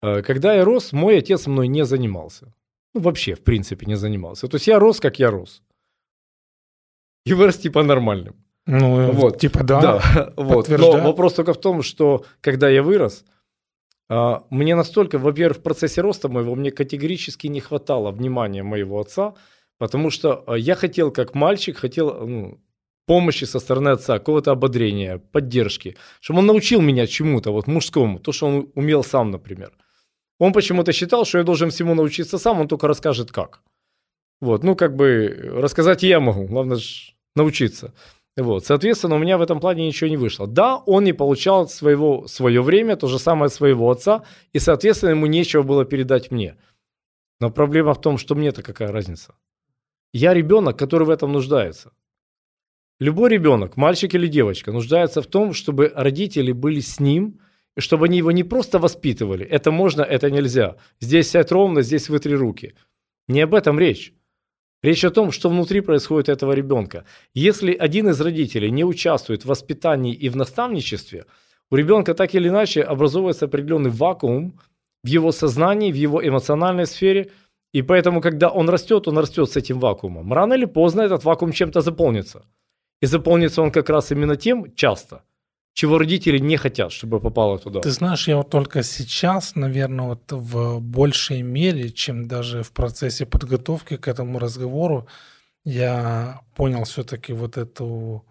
Э, 0.02 0.22
когда 0.22 0.54
я 0.54 0.64
рос, 0.64 0.92
мой 0.92 1.18
отец 1.18 1.46
мной 1.46 1.68
не 1.68 1.84
занимался. 1.84 2.52
Ну, 2.94 3.00
вообще, 3.00 3.34
в 3.34 3.40
принципе, 3.40 3.86
не 3.86 3.96
занимался. 3.96 4.48
То 4.48 4.56
есть 4.56 4.66
я 4.66 4.78
рос, 4.78 5.00
как 5.00 5.18
я 5.18 5.30
рос. 5.30 5.62
И 7.26 7.34
вырос 7.34 7.56
типа 7.56 7.82
нормальным. 7.82 8.34
Ну, 8.66 9.12
вот. 9.12 9.40
типа 9.40 9.64
да. 9.64 9.80
Да, 9.80 10.32
вот. 10.36 10.68
Но 10.68 11.00
вопрос 11.00 11.34
только 11.34 11.52
в 11.52 11.60
том, 11.60 11.82
что 11.82 12.24
когда 12.40 12.68
я 12.68 12.82
вырос, 12.82 13.24
мне 14.08 14.74
настолько, 14.74 15.18
во-первых, 15.18 15.58
в 15.58 15.62
процессе 15.62 16.00
роста 16.00 16.28
моего 16.28 16.54
мне 16.54 16.70
категорически 16.70 17.46
не 17.46 17.60
хватало 17.60 18.10
внимания 18.10 18.62
моего 18.62 19.00
отца, 19.00 19.34
потому 19.78 20.10
что 20.10 20.44
а, 20.46 20.54
я 20.54 20.74
хотел, 20.74 21.10
как 21.10 21.34
мальчик, 21.34 21.78
хотел 21.78 22.26
ну, 22.26 22.60
помощи 23.06 23.44
со 23.44 23.58
стороны 23.58 23.90
отца, 23.90 24.18
какого-то 24.18 24.50
ободрения, 24.52 25.18
поддержки, 25.18 25.96
чтобы 26.20 26.40
он 26.40 26.46
научил 26.46 26.80
меня 26.80 27.06
чему-то, 27.06 27.50
вот 27.52 27.66
мужскому, 27.66 28.18
то, 28.18 28.32
что 28.32 28.46
он 28.46 28.70
умел 28.74 29.04
сам, 29.04 29.30
например. 29.30 29.72
Он 30.38 30.52
почему-то 30.52 30.92
считал, 30.92 31.24
что 31.24 31.38
я 31.38 31.44
должен 31.44 31.70
всему 31.70 31.94
научиться 31.94 32.38
сам, 32.38 32.60
он 32.60 32.68
только 32.68 32.88
расскажет 32.88 33.32
как. 33.32 33.62
Вот, 34.40 34.64
ну, 34.64 34.76
как 34.76 34.96
бы, 34.96 35.28
рассказать 35.54 36.02
я 36.02 36.20
могу, 36.20 36.46
главное 36.46 36.76
же 36.76 37.14
научиться. 37.36 37.94
Вот, 38.36 38.66
соответственно, 38.66 39.14
у 39.14 39.18
меня 39.18 39.38
в 39.38 39.42
этом 39.42 39.60
плане 39.60 39.86
ничего 39.86 40.10
не 40.10 40.16
вышло. 40.16 40.46
Да, 40.46 40.76
он 40.76 41.04
не 41.04 41.12
получал 41.12 41.68
своего, 41.68 42.26
свое 42.26 42.62
время, 42.62 42.96
то 42.96 43.06
же 43.06 43.20
самое 43.20 43.48
своего 43.48 43.88
отца, 43.90 44.24
и, 44.52 44.58
соответственно, 44.58 45.10
ему 45.10 45.26
нечего 45.26 45.62
было 45.62 45.84
передать 45.84 46.32
мне. 46.32 46.56
Но 47.40 47.50
проблема 47.50 47.94
в 47.94 48.00
том, 48.00 48.18
что 48.18 48.34
мне-то 48.34 48.62
какая 48.62 48.90
разница? 48.90 49.34
Я 50.12 50.34
ребенок, 50.34 50.76
который 50.76 51.06
в 51.06 51.10
этом 51.10 51.32
нуждается. 51.32 51.92
Любой 53.00 53.30
ребенок, 53.30 53.76
мальчик 53.76 54.14
или 54.14 54.26
девочка, 54.26 54.72
нуждается 54.72 55.22
в 55.22 55.26
том, 55.26 55.52
чтобы 55.52 55.92
родители 55.94 56.52
были 56.52 56.80
с 56.80 56.98
ним, 56.98 57.40
и 57.76 57.80
чтобы 57.80 58.06
они 58.06 58.18
его 58.18 58.32
не 58.32 58.44
просто 58.44 58.78
воспитывали. 58.78 59.44
Это 59.44 59.70
можно, 59.70 60.02
это 60.02 60.30
нельзя. 60.30 60.76
Здесь 61.00 61.30
сядь 61.30 61.52
ровно, 61.52 61.82
здесь 61.82 62.08
вытри 62.08 62.34
руки. 62.34 62.74
Не 63.28 63.42
об 63.42 63.54
этом 63.54 63.78
речь. 63.78 64.12
Речь 64.84 65.02
о 65.02 65.10
том, 65.10 65.32
что 65.32 65.48
внутри 65.48 65.80
происходит 65.80 66.28
этого 66.28 66.52
ребенка. 66.52 67.06
Если 67.32 67.72
один 67.72 68.10
из 68.10 68.20
родителей 68.20 68.70
не 68.70 68.84
участвует 68.84 69.42
в 69.42 69.48
воспитании 69.48 70.12
и 70.12 70.28
в 70.28 70.36
наставничестве, 70.36 71.24
у 71.70 71.76
ребенка 71.76 72.12
так 72.12 72.34
или 72.34 72.48
иначе 72.48 72.82
образовывается 72.82 73.46
определенный 73.46 73.88
вакуум 73.88 74.60
в 75.02 75.08
его 75.08 75.32
сознании, 75.32 75.90
в 75.90 75.94
его 75.94 76.20
эмоциональной 76.22 76.84
сфере, 76.84 77.30
и 77.72 77.80
поэтому, 77.80 78.20
когда 78.20 78.50
он 78.50 78.68
растет, 78.68 79.08
он 79.08 79.16
растет 79.18 79.50
с 79.50 79.56
этим 79.56 79.80
вакуумом. 79.80 80.30
Рано 80.34 80.52
или 80.52 80.66
поздно 80.66 81.00
этот 81.00 81.24
вакуум 81.24 81.52
чем-то 81.52 81.80
заполнится. 81.80 82.44
И 83.00 83.06
заполнится 83.06 83.62
он 83.62 83.70
как 83.70 83.88
раз 83.88 84.12
именно 84.12 84.36
тем, 84.36 84.74
часто– 84.74 85.22
чего 85.74 85.98
родители 85.98 86.38
не 86.38 86.56
хотят, 86.56 86.92
чтобы 86.92 87.20
попало 87.20 87.58
туда. 87.58 87.80
Ты 87.80 87.90
знаешь, 87.90 88.28
я 88.28 88.36
вот 88.36 88.50
только 88.50 88.82
сейчас, 88.84 89.56
наверное, 89.56 90.06
вот 90.06 90.30
в 90.30 90.80
большей 90.80 91.42
мере, 91.42 91.90
чем 91.90 92.28
даже 92.28 92.62
в 92.62 92.70
процессе 92.70 93.26
подготовки 93.26 93.96
к 93.96 94.06
этому 94.06 94.38
разговору, 94.38 95.08
я 95.64 96.40
понял 96.54 96.84
все-таки 96.84 97.32
вот 97.32 97.56
эту 97.56 98.24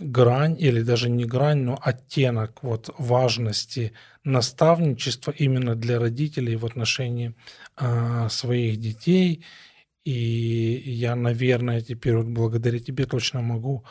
грань, 0.00 0.56
или 0.58 0.80
даже 0.80 1.10
не 1.10 1.26
грань, 1.26 1.58
но 1.58 1.78
оттенок 1.80 2.62
вот 2.62 2.88
важности 2.98 3.92
наставничества 4.24 5.32
именно 5.32 5.74
для 5.74 5.98
родителей 5.98 6.56
в 6.56 6.64
отношении 6.64 7.34
э, 7.76 8.28
своих 8.30 8.78
детей. 8.78 9.44
И 10.04 10.82
я, 10.86 11.14
наверное, 11.16 11.82
теперь 11.82 12.16
вот 12.16 12.26
благодаря 12.26 12.78
тебе 12.78 13.04
точно 13.04 13.42
могу 13.42 13.84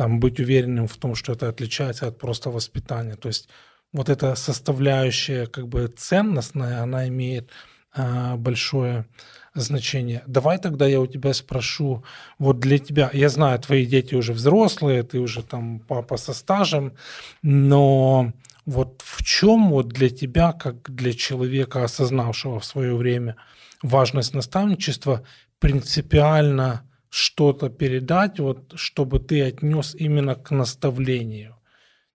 там 0.00 0.18
быть 0.18 0.40
уверенным 0.40 0.86
в 0.86 0.96
том, 0.96 1.14
что 1.14 1.32
это 1.32 1.50
отличается 1.50 2.06
от 2.06 2.18
просто 2.18 2.48
воспитания. 2.48 3.16
То 3.16 3.28
есть 3.28 3.50
вот 3.92 4.08
эта 4.08 4.34
составляющая 4.34 5.46
как 5.46 5.68
бы 5.68 5.88
ценностная, 5.88 6.82
она 6.82 7.06
имеет 7.08 7.50
э, 7.94 8.34
большое 8.36 9.04
значение. 9.52 10.22
Давай 10.26 10.56
тогда 10.56 10.86
я 10.86 11.02
у 11.02 11.06
тебя 11.06 11.34
спрошу, 11.34 12.02
вот 12.38 12.60
для 12.60 12.78
тебя, 12.78 13.10
я 13.12 13.28
знаю, 13.28 13.58
твои 13.58 13.84
дети 13.84 14.14
уже 14.14 14.32
взрослые, 14.32 15.02
ты 15.02 15.18
уже 15.18 15.42
там 15.42 15.80
папа 15.80 16.16
со 16.16 16.32
стажем, 16.32 16.94
но 17.42 18.32
вот 18.64 19.02
в 19.04 19.22
чем 19.22 19.68
вот 19.68 19.88
для 19.88 20.08
тебя, 20.08 20.52
как 20.52 20.94
для 20.94 21.12
человека, 21.12 21.84
осознавшего 21.84 22.58
в 22.58 22.64
свое 22.64 22.96
время 22.96 23.36
важность 23.82 24.32
наставничества, 24.32 25.26
принципиально 25.58 26.89
что-то 27.10 27.68
передать, 27.68 28.38
вот, 28.40 28.72
чтобы 28.76 29.18
ты 29.18 29.42
отнес 29.42 29.94
именно 29.94 30.34
к 30.36 30.52
наставлению. 30.52 31.56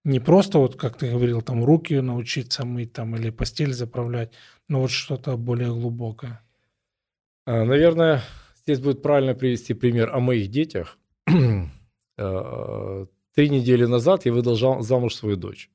Не 0.03 0.19
просто, 0.19 0.59
вот, 0.59 0.75
как 0.75 0.97
ты 0.97 1.11
говорил, 1.11 1.41
там 1.41 1.63
руки 1.63 1.99
научиться 1.99 2.65
мыть 2.65 2.93
там, 2.93 3.15
или 3.15 3.29
постель 3.29 3.73
заправлять, 3.73 4.31
но 4.67 4.81
вот 4.81 4.91
что-то 4.91 5.35
более 5.35 5.69
глубокое. 5.69 6.41
А, 7.45 7.65
наверное, 7.65 8.21
здесь 8.63 8.79
будет 8.79 9.01
правильно 9.01 9.35
привести 9.35 9.73
пример 9.73 10.15
о 10.15 10.19
моих 10.19 10.49
детях. 10.49 10.97
А, 12.17 13.07
три 13.33 13.49
недели 13.49 13.83
назад 13.83 14.25
я 14.25 14.31
выдал 14.31 14.55
замуж 14.81 15.15
свою 15.15 15.35
дочь. 15.35 15.69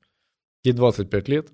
Ей 0.63 0.73
25 0.73 1.29
лет. 1.29 1.51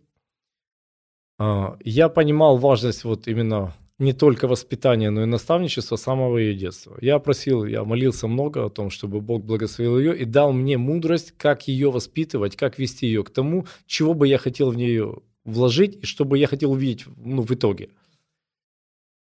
А, 1.37 1.77
я 1.83 2.07
понимал 2.07 2.55
важность 2.55 3.03
вот 3.03 3.27
именно 3.27 3.75
не 3.99 4.13
только 4.13 4.47
воспитание, 4.47 5.09
но 5.09 5.23
и 5.23 5.25
наставничество 5.25 5.95
самого 5.95 6.37
ее 6.37 6.53
детства. 6.53 6.97
Я 7.01 7.17
просил, 7.19 7.65
я 7.65 7.83
молился 7.83 8.27
много 8.27 8.65
о 8.65 8.69
том, 8.69 8.89
чтобы 8.91 9.21
Бог 9.21 9.43
благословил 9.43 9.97
ее 9.97 10.17
и 10.17 10.25
дал 10.25 10.53
мне 10.53 10.77
мудрость, 10.77 11.33
как 11.37 11.67
ее 11.67 11.89
воспитывать, 11.89 12.55
как 12.55 12.77
вести 12.77 13.07
ее 13.07 13.23
к 13.23 13.31
тому, 13.31 13.65
чего 13.87 14.13
бы 14.13 14.27
я 14.27 14.37
хотел 14.37 14.71
в 14.71 14.75
нее 14.75 15.15
вложить 15.45 16.03
и 16.03 16.05
что 16.05 16.25
бы 16.25 16.37
я 16.37 16.47
хотел 16.47 16.73
увидеть 16.73 17.05
ну, 17.17 17.41
в 17.41 17.51
итоге. 17.51 17.89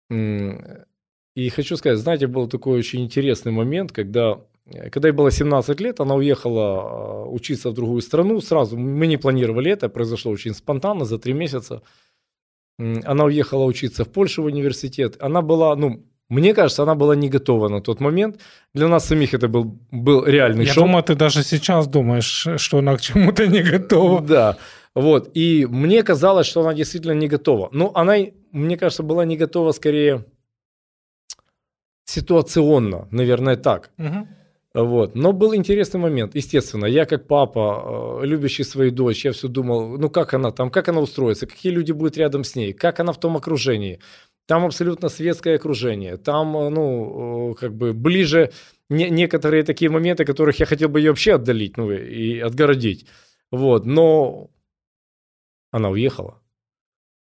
И 0.10 1.50
хочу 1.50 1.77
сказать, 1.77 2.00
знаете, 2.00 2.27
был 2.27 2.48
такой 2.48 2.79
очень 2.79 3.03
интересный 3.03 3.51
момент, 3.51 3.91
когда, 3.91 4.41
когда 4.91 5.10
ей 5.10 5.13
было 5.13 5.32
17 5.32 5.82
лет, 5.82 6.00
она 6.00 6.15
уехала 6.15 6.63
а, 6.63 7.25
учиться 7.25 7.70
в 7.70 7.74
другую 7.74 8.01
страну 8.01 8.39
сразу. 8.39 8.77
Мы 8.77 9.08
не 9.08 9.17
планировали 9.17 9.70
это, 9.72 9.89
произошло 9.89 10.32
очень 10.32 10.53
спонтанно, 10.53 11.05
за 11.05 11.17
три 11.17 11.34
месяца– 11.34 11.82
она 12.77 13.25
уехала 13.25 13.65
учиться 13.65 14.03
в 14.03 14.10
Польшу 14.10 14.44
в 14.44 14.46
университет. 14.46 15.17
Она 15.20 15.41
была, 15.41 15.75
ну, 15.75 16.03
мне 16.29 16.53
кажется, 16.53 16.84
она 16.84 16.96
была 16.96 17.15
не 17.15 17.29
готова 17.29 17.70
на 17.70 17.82
тот 17.82 18.00
момент. 18.00 18.39
Для 18.74 18.88
нас 18.88 19.05
самих 19.05 19.34
это 19.34 19.48
был, 19.48 19.79
был 19.91 20.25
реальный 20.25 20.65
Я 20.65 20.74
шок. 20.74 20.84
Я 20.84 20.88
думаю, 20.88 21.03
ты 21.03 21.15
даже 21.15 21.44
сейчас 21.44 21.88
думаешь, 21.88 22.48
что 22.58 22.79
она 22.79 22.98
к 22.98 23.01
чему-то 23.01 23.48
не 23.48 23.62
готова. 23.62 24.22
Да, 24.22 24.58
вот. 24.96 25.29
И 25.34 25.67
мне 25.70 26.03
казалось, 26.03 26.48
что 26.48 26.62
она 26.62 26.74
действительно 26.74 27.13
не 27.13 27.27
готова. 27.27 27.70
Но 27.72 27.91
она, 27.96 28.15
мне 28.51 28.77
кажется, 28.77 29.03
была 29.03 29.25
не 29.25 29.38
готова 29.38 29.72
скорее 29.72 30.25
ситуационно, 32.05 33.08
наверное, 33.12 33.55
так. 33.55 33.91
Угу. 33.98 34.27
Вот. 34.75 35.15
Но 35.15 35.32
был 35.32 35.55
интересный 35.55 36.01
момент. 36.01 36.36
Естественно, 36.36 36.86
я 36.86 37.05
как 37.05 37.27
папа, 37.27 38.20
э, 38.22 38.25
любящий 38.25 38.65
свою 38.65 38.91
дочь, 38.91 39.24
я 39.24 39.32
все 39.32 39.48
думал, 39.48 39.98
ну 39.98 40.10
как 40.10 40.34
она 40.34 40.51
там, 40.51 40.70
как 40.70 40.89
она 40.89 41.00
устроится, 41.00 41.48
какие 41.48 41.72
люди 41.72 41.94
будут 41.94 42.17
рядом 42.17 42.44
с 42.44 42.55
ней, 42.55 42.74
как 42.74 43.00
она 43.00 43.13
в 43.13 43.20
том 43.20 43.38
окружении. 43.38 44.01
Там 44.48 44.65
абсолютно 44.65 45.08
светское 45.08 45.55
окружение. 45.55 46.17
Там, 46.17 46.58
э, 46.58 46.70
ну, 46.70 47.53
э, 47.53 47.55
как 47.55 47.74
бы 47.74 47.94
ближе 47.94 48.51
не, 48.89 49.10
некоторые 49.10 49.63
такие 49.63 49.89
моменты, 49.89 50.25
которых 50.25 50.60
я 50.60 50.65
хотел 50.65 50.89
бы 50.89 51.00
ее 51.00 51.12
вообще 51.12 51.36
отдалить, 51.36 51.77
ну, 51.77 51.89
и 51.91 52.39
отгородить. 52.39 53.08
Вот. 53.51 53.86
Но 53.86 54.50
она 55.72 55.89
уехала. 55.89 56.41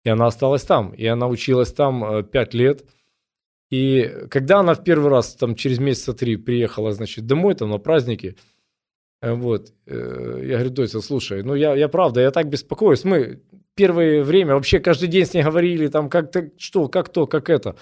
И 0.02 0.10
она 0.10 0.26
осталась 0.26 0.64
там. 0.64 0.92
И 0.92 1.06
она 1.06 1.28
училась 1.28 1.72
там 1.72 2.24
5 2.24 2.54
лет. 2.54 2.84
И 3.74 4.28
когда 4.30 4.60
она 4.60 4.74
в 4.74 4.84
первый 4.84 5.10
раз, 5.10 5.34
там, 5.34 5.56
через 5.56 5.80
месяца 5.80 6.14
три 6.14 6.36
приехала, 6.36 6.92
значит, 6.92 7.26
домой, 7.26 7.56
там, 7.56 7.70
на 7.70 7.78
праздники, 7.78 8.36
вот, 9.20 9.72
я 9.86 9.94
говорю, 10.58 10.70
Дося, 10.70 11.00
слушай, 11.00 11.42
ну, 11.42 11.56
я, 11.56 11.74
я 11.74 11.88
правда, 11.88 12.20
я 12.20 12.30
так 12.30 12.48
беспокоюсь. 12.48 13.02
Мы 13.02 13.42
первое 13.74 14.22
время 14.22 14.54
вообще 14.54 14.78
каждый 14.78 15.08
день 15.08 15.26
с 15.26 15.34
ней 15.34 15.42
говорили, 15.42 15.88
там, 15.88 16.08
как 16.08 16.30
то 16.30 16.52
что, 16.56 16.86
как 16.88 17.08
то, 17.08 17.26
как 17.26 17.50
это. 17.50 17.74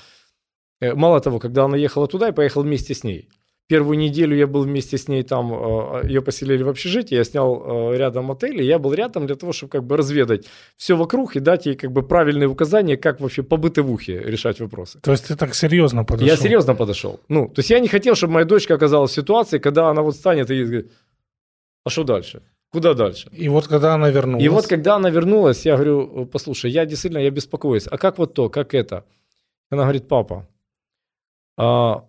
Мало 0.80 1.20
того, 1.20 1.38
когда 1.38 1.64
она 1.64 1.76
ехала 1.76 2.08
туда, 2.08 2.28
я 2.28 2.32
поехал 2.32 2.62
вместе 2.62 2.94
с 2.94 3.04
ней. 3.04 3.28
Первую 3.72 3.96
неделю 3.96 4.36
я 4.36 4.46
был 4.46 4.64
вместе 4.64 4.98
с 4.98 5.08
ней 5.08 5.22
там, 5.22 5.50
э, 5.50 6.06
ее 6.06 6.20
поселили 6.20 6.62
в 6.62 6.68
общежитии, 6.68 7.14
я 7.14 7.24
снял 7.24 7.62
э, 7.64 7.96
рядом 7.96 8.30
отель, 8.30 8.60
и 8.60 8.66
я 8.66 8.78
был 8.78 8.92
рядом 8.92 9.26
для 9.26 9.34
того, 9.34 9.54
чтобы 9.54 9.70
как 9.70 9.82
бы 9.84 9.96
разведать 9.96 10.44
все 10.76 10.94
вокруг 10.94 11.36
и 11.36 11.40
дать 11.40 11.64
ей 11.64 11.74
как 11.74 11.90
бы 11.90 12.02
правильные 12.02 12.48
указания, 12.48 12.98
как 12.98 13.20
вообще 13.20 13.42
по 13.42 13.56
бытовухе 13.56 14.20
решать 14.20 14.60
вопросы. 14.60 15.00
То 15.00 15.12
есть 15.12 15.28
ты 15.28 15.36
так 15.36 15.54
серьезно 15.54 16.04
подошел? 16.04 16.28
Я 16.28 16.36
серьезно 16.36 16.74
подошел. 16.74 17.20
Ну, 17.28 17.48
то 17.48 17.60
есть 17.60 17.70
я 17.70 17.80
не 17.80 17.88
хотел, 17.88 18.14
чтобы 18.14 18.34
моя 18.34 18.44
дочка 18.44 18.74
оказалась 18.74 19.12
в 19.12 19.14
ситуации, 19.14 19.58
когда 19.58 19.88
она 19.88 20.02
вот 20.02 20.16
станет 20.16 20.50
и 20.50 20.64
говорит, 20.64 20.92
а 21.84 21.88
что 21.88 22.04
дальше? 22.04 22.42
Куда 22.72 22.92
дальше? 22.92 23.30
И 23.32 23.48
вот 23.48 23.68
когда 23.68 23.94
она 23.94 24.10
вернулась. 24.10 24.44
И 24.44 24.48
вот 24.48 24.66
когда 24.66 24.96
она 24.96 25.08
вернулась, 25.08 25.64
я 25.64 25.76
говорю, 25.76 26.26
послушай, 26.26 26.70
я 26.70 26.84
действительно, 26.84 27.22
я 27.22 27.30
беспокоюсь. 27.30 27.86
А 27.90 27.96
как 27.96 28.18
вот 28.18 28.34
то, 28.34 28.50
как 28.50 28.74
это? 28.74 29.04
Она 29.70 29.84
говорит, 29.84 30.08
папа, 30.08 30.46
а 31.56 32.04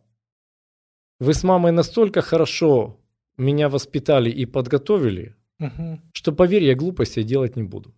вы 1.23 1.33
с 1.33 1.43
мамой 1.43 1.71
настолько 1.71 2.21
хорошо 2.21 2.99
меня 3.37 3.69
воспитали 3.69 4.29
и 4.29 4.45
подготовили, 4.45 5.35
угу. 5.59 5.99
что, 6.13 6.31
поверь, 6.33 6.63
я 6.63 6.75
глупостей 6.75 7.23
делать 7.23 7.55
не 7.55 7.63
буду. 7.63 7.93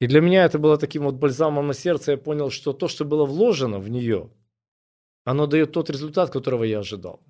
И 0.00 0.06
для 0.06 0.20
меня 0.20 0.44
это 0.44 0.58
было 0.58 0.76
таким 0.76 1.04
вот 1.04 1.14
бальзамом 1.14 1.66
на 1.68 1.74
сердце. 1.74 2.12
Я 2.12 2.18
понял, 2.18 2.50
что 2.50 2.72
то, 2.72 2.88
что 2.88 3.04
было 3.04 3.24
вложено 3.24 3.78
в 3.78 3.88
нее, 3.88 4.30
оно 5.24 5.46
дает 5.46 5.72
тот 5.72 5.88
результат, 5.90 6.30
которого 6.30 6.64
я 6.64 6.80
ожидал. 6.80 7.20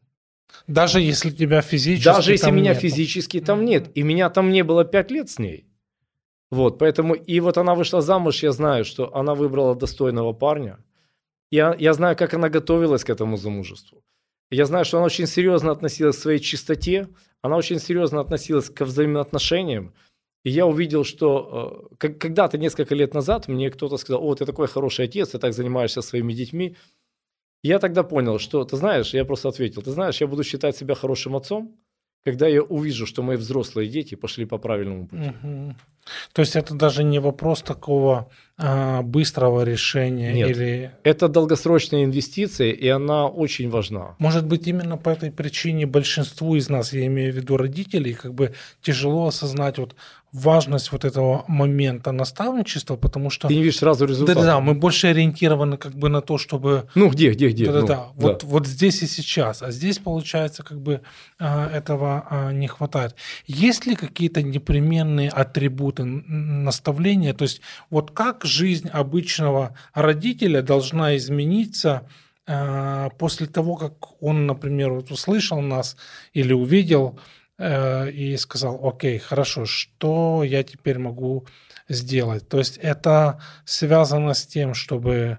Даже 0.66 1.00
если 1.00 1.30
тебя 1.30 1.60
физически 1.60 2.04
Даже 2.04 2.32
если 2.32 2.50
меня 2.50 2.72
нет. 2.72 2.82
физически 2.82 3.40
там 3.40 3.64
нет. 3.64 3.90
И 3.94 4.02
меня 4.02 4.30
там 4.30 4.50
не 4.50 4.64
было 4.64 4.84
пять 4.84 5.10
лет 5.10 5.28
с 5.28 5.38
ней. 5.38 5.66
Вот, 6.50 6.78
поэтому, 6.78 7.14
и 7.14 7.40
вот 7.40 7.58
она 7.58 7.74
вышла 7.74 8.00
замуж, 8.00 8.42
я 8.42 8.52
знаю, 8.52 8.84
что 8.84 9.14
она 9.14 9.34
выбрала 9.34 9.74
достойного 9.74 10.32
парня. 10.32 10.78
Я, 11.50 11.76
я 11.78 11.92
знаю, 11.92 12.16
как 12.16 12.34
она 12.34 12.48
готовилась 12.48 13.04
к 13.04 13.10
этому 13.10 13.36
замужеству. 13.36 14.02
Я 14.50 14.66
знаю, 14.66 14.84
что 14.84 14.98
она 14.98 15.06
очень 15.06 15.26
серьезно 15.26 15.72
относилась 15.72 16.16
к 16.16 16.20
своей 16.20 16.38
чистоте, 16.38 17.08
она 17.42 17.56
очень 17.56 17.78
серьезно 17.78 18.20
относилась 18.20 18.70
к 18.70 18.84
взаимоотношениям. 18.84 19.94
И 20.44 20.50
я 20.50 20.66
увидел, 20.66 21.04
что 21.04 21.88
э, 22.00 22.08
когда-то 22.08 22.56
несколько 22.56 22.94
лет 22.94 23.14
назад 23.14 23.48
мне 23.48 23.70
кто-то 23.70 23.96
сказал, 23.96 24.24
о, 24.24 24.34
ты 24.34 24.46
такой 24.46 24.68
хороший 24.68 25.06
отец, 25.06 25.30
ты 25.30 25.38
так 25.38 25.52
занимаешься 25.52 26.02
своими 26.02 26.32
детьми. 26.32 26.76
я 27.62 27.78
тогда 27.80 28.04
понял, 28.04 28.38
что, 28.38 28.64
ты 28.64 28.76
знаешь, 28.76 29.14
я 29.14 29.24
просто 29.24 29.48
ответил, 29.48 29.82
ты 29.82 29.90
знаешь, 29.90 30.20
я 30.20 30.28
буду 30.28 30.44
считать 30.44 30.76
себя 30.76 30.94
хорошим 30.94 31.34
отцом, 31.34 31.76
когда 32.26 32.48
я 32.48 32.60
увижу, 32.60 33.06
что 33.06 33.22
мои 33.22 33.36
взрослые 33.36 33.88
дети 33.88 34.16
пошли 34.16 34.46
по 34.46 34.58
правильному 34.58 35.06
пути. 35.06 35.30
Угу. 35.42 35.74
То 36.32 36.42
есть 36.42 36.56
это 36.56 36.74
даже 36.74 37.04
не 37.04 37.20
вопрос 37.20 37.62
такого 37.62 38.28
а, 38.58 39.02
быстрого 39.02 39.62
решения 39.62 40.32
Нет, 40.32 40.50
или... 40.50 40.90
Это 41.04 41.28
долгосрочная 41.28 42.04
инвестиция, 42.04 42.72
и 42.72 42.88
она 42.88 43.28
очень 43.28 43.70
важна. 43.70 44.16
Может 44.18 44.44
быть, 44.44 44.66
именно 44.66 44.96
по 44.96 45.10
этой 45.10 45.30
причине 45.30 45.86
большинству 45.86 46.56
из 46.56 46.68
нас, 46.68 46.92
я 46.92 47.06
имею 47.06 47.32
в 47.32 47.36
виду 47.36 47.56
родителей, 47.56 48.14
как 48.14 48.34
бы 48.34 48.54
тяжело 48.82 49.28
осознать 49.28 49.78
вот 49.78 49.94
важность 50.36 50.92
вот 50.92 51.04
этого 51.04 51.44
момента 51.48 52.12
наставничества, 52.12 52.96
потому 52.96 53.30
что... 53.30 53.48
Ты 53.48 53.54
не 53.54 53.62
видишь 53.62 53.78
сразу 53.78 54.04
результат. 54.04 54.36
Да-да, 54.36 54.60
мы 54.60 54.74
больше 54.74 55.08
ориентированы 55.08 55.78
как 55.78 55.94
бы 55.94 56.08
на 56.08 56.20
то, 56.20 56.36
чтобы... 56.36 56.88
Ну, 56.94 57.08
где, 57.08 57.30
где, 57.30 57.48
где? 57.48 57.66
Да-да-да, 57.66 58.08
ну, 58.14 58.22
вот, 58.22 58.40
да. 58.42 58.46
вот 58.46 58.66
здесь 58.66 59.02
и 59.02 59.06
сейчас. 59.06 59.62
А 59.62 59.70
здесь, 59.70 59.98
получается, 59.98 60.62
как 60.62 60.80
бы 60.80 61.00
а, 61.38 61.70
этого 61.70 62.26
а, 62.28 62.52
не 62.52 62.68
хватает. 62.68 63.14
Есть 63.46 63.86
ли 63.86 63.94
какие-то 63.94 64.42
непременные 64.42 65.30
атрибуты 65.30 66.04
наставления? 66.04 67.32
То 67.32 67.42
есть 67.42 67.62
вот 67.88 68.10
как 68.10 68.44
жизнь 68.44 68.88
обычного 68.88 69.74
родителя 69.94 70.60
должна 70.60 71.16
измениться 71.16 72.02
а, 72.46 73.08
после 73.18 73.46
того, 73.46 73.76
как 73.76 74.22
он, 74.22 74.46
например, 74.46 74.92
вот 74.92 75.10
услышал 75.10 75.60
нас 75.62 75.96
или 76.34 76.52
увидел 76.52 77.18
и 77.58 78.36
сказал, 78.38 78.86
окей, 78.86 79.18
хорошо, 79.18 79.64
что 79.64 80.42
я 80.44 80.62
теперь 80.62 80.98
могу 80.98 81.46
сделать? 81.88 82.48
То 82.48 82.58
есть 82.58 82.76
это 82.78 83.40
связано 83.64 84.34
с 84.34 84.46
тем, 84.46 84.74
чтобы, 84.74 85.38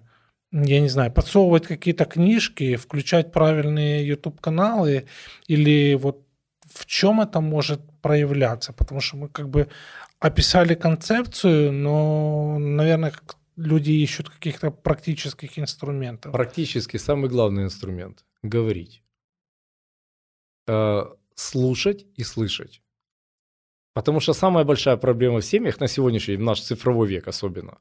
я 0.51 0.82
не 0.82 0.89
знаю, 0.89 1.12
подсовывать 1.12 1.67
какие-то 1.67 2.06
книжки, 2.06 2.75
включать 2.75 3.32
правильные 3.32 4.08
YouTube-каналы 4.08 5.06
или 5.47 5.95
вот 5.95 6.27
в 6.73 6.86
чем 6.86 7.21
это 7.21 7.39
может 7.39 7.82
проявляться? 8.01 8.73
Потому 8.73 9.01
что 9.01 9.17
мы 9.17 9.30
как 9.30 9.49
бы 9.49 9.67
описали 10.19 10.75
концепцию, 10.75 11.71
но, 11.71 12.58
наверное, 12.60 13.13
люди 13.56 13.91
ищут 13.91 14.30
каких-то 14.30 14.71
практических 14.71 15.60
инструментов. 15.60 16.32
Практически 16.32 16.97
самый 16.97 17.30
главный 17.30 17.63
инструмент– 17.63 18.25
говорить 18.43 19.03
э, 20.67 21.06
слушать 21.38 22.06
и 22.15 22.23
слышать. 22.23 22.82
Потому 23.93 24.19
что 24.19 24.34
самая 24.34 24.65
большая 24.65 24.97
проблема 24.97 25.39
в 25.39 25.45
семьях 25.45 25.80
на 25.80 25.88
сегодняшний 25.88 26.36
день, 26.36 26.43
в 26.43 26.45
наш 26.45 26.62
цифровой 26.62 27.08
век 27.08 27.28
особенно, 27.28 27.78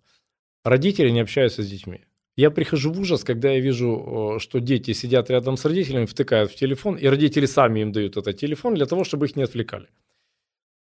родители 0.64 1.10
не 1.10 1.20
общаются 1.20 1.62
с 1.62 1.68
детьми. 1.68 2.04
Я 2.36 2.50
прихожу 2.50 2.92
в 2.92 3.00
ужас, 3.00 3.24
когда 3.24 3.50
я 3.50 3.60
вижу, 3.60 4.36
что 4.40 4.60
дети 4.60 4.92
сидят 4.92 5.30
рядом 5.30 5.56
с 5.56 5.64
родителями, 5.64 6.04
втыкают 6.04 6.52
в 6.52 6.54
телефон, 6.54 6.96
и 6.96 7.06
родители 7.06 7.46
сами 7.46 7.80
им 7.80 7.92
дают 7.92 8.16
этот 8.18 8.36
телефон 8.36 8.74
для 8.74 8.84
того, 8.84 9.04
чтобы 9.04 9.26
их 9.26 9.36
не 9.36 9.42
отвлекали. 9.42 9.88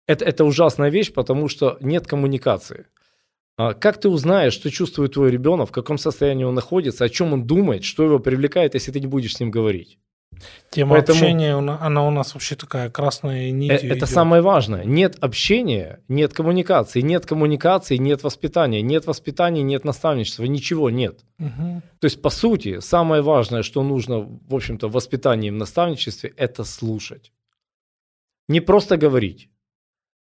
Это, 0.06 0.24
это 0.24 0.44
ужасная 0.44 0.90
вещь, 0.90 1.12
потому 1.12 1.48
что 1.48 1.78
нет 1.80 2.06
коммуникации. 2.06 2.86
А 3.56 3.74
как 3.74 4.00
ты 4.00 4.08
узнаешь, 4.08 4.52
что 4.52 4.70
чувствует 4.70 5.14
твой 5.14 5.30
ребенок, 5.30 5.68
в 5.68 5.72
каком 5.72 5.98
состоянии 5.98 6.44
он 6.44 6.54
находится, 6.54 7.04
о 7.04 7.08
чем 7.08 7.32
он 7.32 7.46
думает, 7.46 7.82
что 7.84 8.04
его 8.04 8.20
привлекает, 8.20 8.74
если 8.74 8.92
ты 8.92 9.00
не 9.00 9.08
будешь 9.08 9.34
с 9.34 9.40
ним 9.40 9.50
говорить? 9.50 9.98
Тема 10.70 10.96
Поэтому 10.96 11.18
общения, 11.18 11.54
она 11.54 12.06
у 12.06 12.10
нас 12.10 12.34
вообще 12.34 12.56
такая 12.56 12.88
красная 12.90 13.50
нить. 13.50 13.70
Э, 13.70 13.74
это 13.74 13.98
идет. 13.98 14.08
самое 14.08 14.42
важное. 14.42 14.84
Нет 14.84 15.16
общения, 15.20 16.00
нет 16.08 16.32
коммуникации. 16.32 17.00
Нет 17.00 17.26
коммуникации, 17.26 17.96
нет 17.96 18.22
воспитания. 18.22 18.82
Нет 18.82 19.06
воспитания, 19.06 19.62
нет 19.62 19.84
наставничества. 19.84 20.44
Ничего 20.44 20.90
нет. 20.90 21.20
Угу. 21.38 21.82
То 22.00 22.04
есть, 22.04 22.22
по 22.22 22.30
сути, 22.30 22.80
самое 22.80 23.22
важное, 23.22 23.62
что 23.62 23.82
нужно, 23.82 24.20
в 24.20 24.54
общем-то, 24.54 24.88
в 24.88 24.92
воспитании 24.92 25.48
и 25.48 25.50
в 25.50 25.56
наставничестве, 25.56 26.32
это 26.36 26.64
слушать. 26.64 27.32
Не 28.48 28.60
просто 28.60 28.96
говорить. 28.96 29.48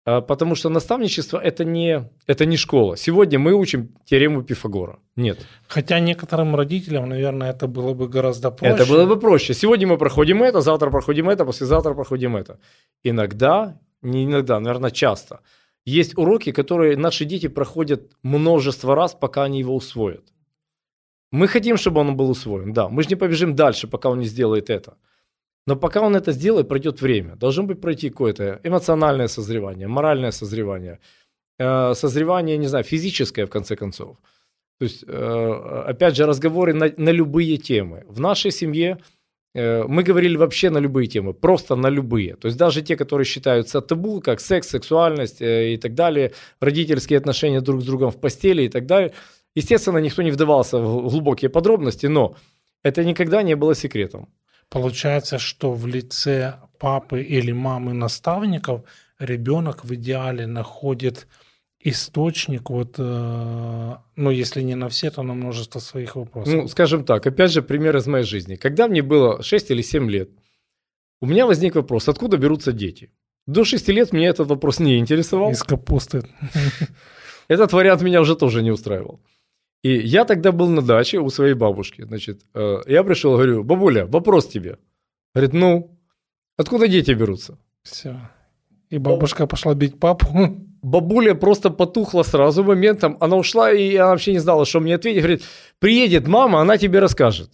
А, 0.06 0.20
потому 0.20 0.54
что 0.54 0.68
наставничество 0.68 1.38
это 1.38 1.64
не, 1.64 2.08
это 2.28 2.46
не 2.46 2.56
школа. 2.56 2.96
Сегодня 2.96 3.38
мы 3.38 3.54
учим 3.54 3.88
теорему 4.04 4.42
Пифагора. 4.42 4.98
Нет. 5.16 5.38
Хотя 5.66 5.98
некоторым 5.98 6.54
родителям, 6.54 7.08
наверное, 7.08 7.50
это 7.50 7.66
было 7.66 7.92
бы 7.92 8.08
гораздо 8.08 8.52
проще. 8.52 8.74
Это 8.74 8.86
было 8.86 9.04
бы 9.04 9.20
проще. 9.20 9.54
Сегодня 9.54 9.88
мы 9.88 9.98
проходим 9.98 10.42
это, 10.42 10.60
завтра 10.60 10.90
проходим 10.90 11.28
это, 11.28 11.44
послезавтра 11.44 11.94
проходим 11.94 12.36
это. 12.36 12.60
Иногда, 13.02 13.80
не 14.02 14.24
иногда, 14.24 14.60
наверное, 14.60 14.92
часто. 14.92 15.40
Есть 15.84 16.16
уроки, 16.16 16.52
которые 16.52 16.96
наши 16.96 17.24
дети 17.24 17.48
проходят 17.48 18.12
множество 18.22 18.94
раз, 18.94 19.14
пока 19.14 19.42
они 19.44 19.58
его 19.58 19.74
усвоят. 19.74 20.24
Мы 21.32 21.48
хотим, 21.48 21.76
чтобы 21.76 22.00
он 22.00 22.16
был 22.16 22.30
усвоен, 22.30 22.72
да. 22.72 22.88
Мы 22.88 23.02
же 23.02 23.08
не 23.08 23.16
побежим 23.16 23.56
дальше, 23.56 23.88
пока 23.88 24.08
он 24.08 24.20
не 24.20 24.26
сделает 24.26 24.70
это. 24.70 24.96
Но 25.66 25.76
пока 25.76 26.00
он 26.00 26.14
это 26.14 26.32
сделает, 26.32 26.68
пройдет 26.68 27.02
время. 27.02 27.34
Должно 27.36 27.64
быть 27.64 27.80
пройти 27.80 28.10
какое-то 28.10 28.60
эмоциональное 28.62 29.28
созревание, 29.28 29.88
моральное 29.88 30.30
созревание, 30.30 31.00
э, 31.58 31.94
созревание, 31.94 32.56
не 32.58 32.68
знаю, 32.68 32.84
физическое 32.84 33.46
в 33.46 33.50
конце 33.50 33.74
концов. 33.76 34.16
То 34.78 34.84
есть, 34.84 35.04
э, 35.08 35.82
опять 35.88 36.16
же, 36.16 36.26
разговоры 36.26 36.72
на, 36.72 36.92
на 36.96 37.10
любые 37.10 37.56
темы. 37.56 38.04
В 38.08 38.20
нашей 38.20 38.52
семье 38.52 38.98
э, 39.54 39.82
мы 39.88 40.04
говорили 40.04 40.36
вообще 40.36 40.70
на 40.70 40.78
любые 40.78 41.08
темы, 41.08 41.34
просто 41.34 41.74
на 41.76 41.90
любые. 41.90 42.36
То 42.36 42.46
есть 42.46 42.58
даже 42.58 42.82
те, 42.82 42.96
которые 42.96 43.24
считаются 43.24 43.80
табу, 43.80 44.20
как 44.20 44.40
секс, 44.40 44.68
сексуальность 44.68 45.38
и 45.40 45.78
так 45.82 45.94
далее, 45.94 46.32
родительские 46.60 47.18
отношения 47.18 47.60
друг 47.60 47.80
с 47.80 47.84
другом 47.84 48.10
в 48.10 48.20
постели 48.20 48.62
и 48.62 48.68
так 48.68 48.86
далее. 48.86 49.12
Естественно, 49.56 49.98
никто 49.98 50.22
не 50.22 50.30
вдавался 50.30 50.78
в 50.78 51.08
глубокие 51.08 51.48
подробности, 51.48 52.06
но 52.06 52.36
это 52.84 53.02
никогда 53.04 53.42
не 53.42 53.56
было 53.56 53.74
секретом. 53.74 54.28
Получается, 54.70 55.38
что 55.38 55.72
в 55.72 55.86
лице 55.86 56.56
папы 56.78 57.22
или 57.22 57.52
мамы 57.52 57.92
наставников 57.92 58.82
ребенок 59.18 59.84
в 59.84 59.94
идеале 59.94 60.46
находит 60.46 61.26
источник, 61.80 62.70
вот, 62.70 62.96
э, 62.98 63.96
ну, 64.16 64.30
если 64.30 64.62
не 64.62 64.74
на 64.74 64.88
все, 64.88 65.10
то 65.10 65.22
на 65.22 65.34
множество 65.34 65.78
своих 65.78 66.16
вопросов. 66.16 66.54
Ну, 66.54 66.68
скажем 66.68 67.04
так, 67.04 67.26
опять 67.26 67.52
же, 67.52 67.62
пример 67.62 67.96
из 67.96 68.06
моей 68.06 68.24
жизни. 68.24 68.56
Когда 68.56 68.88
мне 68.88 69.02
было 69.02 69.42
6 69.42 69.70
или 69.70 69.82
7 69.82 70.10
лет, 70.10 70.30
у 71.20 71.26
меня 71.26 71.46
возник 71.46 71.76
вопрос, 71.76 72.08
откуда 72.08 72.36
берутся 72.36 72.72
дети? 72.72 73.10
До 73.46 73.64
6 73.64 73.88
лет 73.88 74.12
меня 74.12 74.30
этот 74.30 74.48
вопрос 74.48 74.80
не 74.80 74.98
интересовал. 74.98 75.52
Из 75.52 75.62
капусты. 75.62 76.24
Этот 77.48 77.72
вариант 77.72 78.02
меня 78.02 78.20
уже 78.20 78.34
тоже 78.34 78.62
не 78.62 78.72
устраивал. 78.72 79.20
И 79.86 80.00
я 80.08 80.24
тогда 80.24 80.50
был 80.50 80.68
на 80.68 80.82
даче 80.82 81.18
у 81.18 81.30
своей 81.30 81.54
бабушки. 81.54 82.02
Значит, 82.02 82.40
э, 82.54 82.82
я 82.86 83.04
пришел, 83.04 83.34
говорю, 83.34 83.62
бабуля, 83.62 84.04
вопрос 84.04 84.48
тебе. 84.48 84.78
Говорит, 85.32 85.52
ну, 85.54 85.96
откуда 86.56 86.88
дети 86.88 87.12
берутся? 87.12 87.56
Все. 87.82 88.16
И 88.90 88.98
бабушка 88.98 89.46
пошла 89.46 89.74
бить 89.74 90.00
папу. 90.00 90.26
Бабуля 90.82 91.34
просто 91.34 91.70
потухла 91.70 92.24
сразу 92.24 92.64
моментом. 92.64 93.16
Она 93.20 93.36
ушла, 93.36 93.72
и 93.72 93.94
она 93.96 94.10
вообще 94.10 94.32
не 94.32 94.40
знала, 94.40 94.64
что 94.64 94.80
мне 94.80 94.96
ответить. 94.96 95.22
Говорит, 95.22 95.44
приедет 95.78 96.26
мама, 96.26 96.60
она 96.60 96.78
тебе 96.78 96.98
расскажет. 96.98 97.50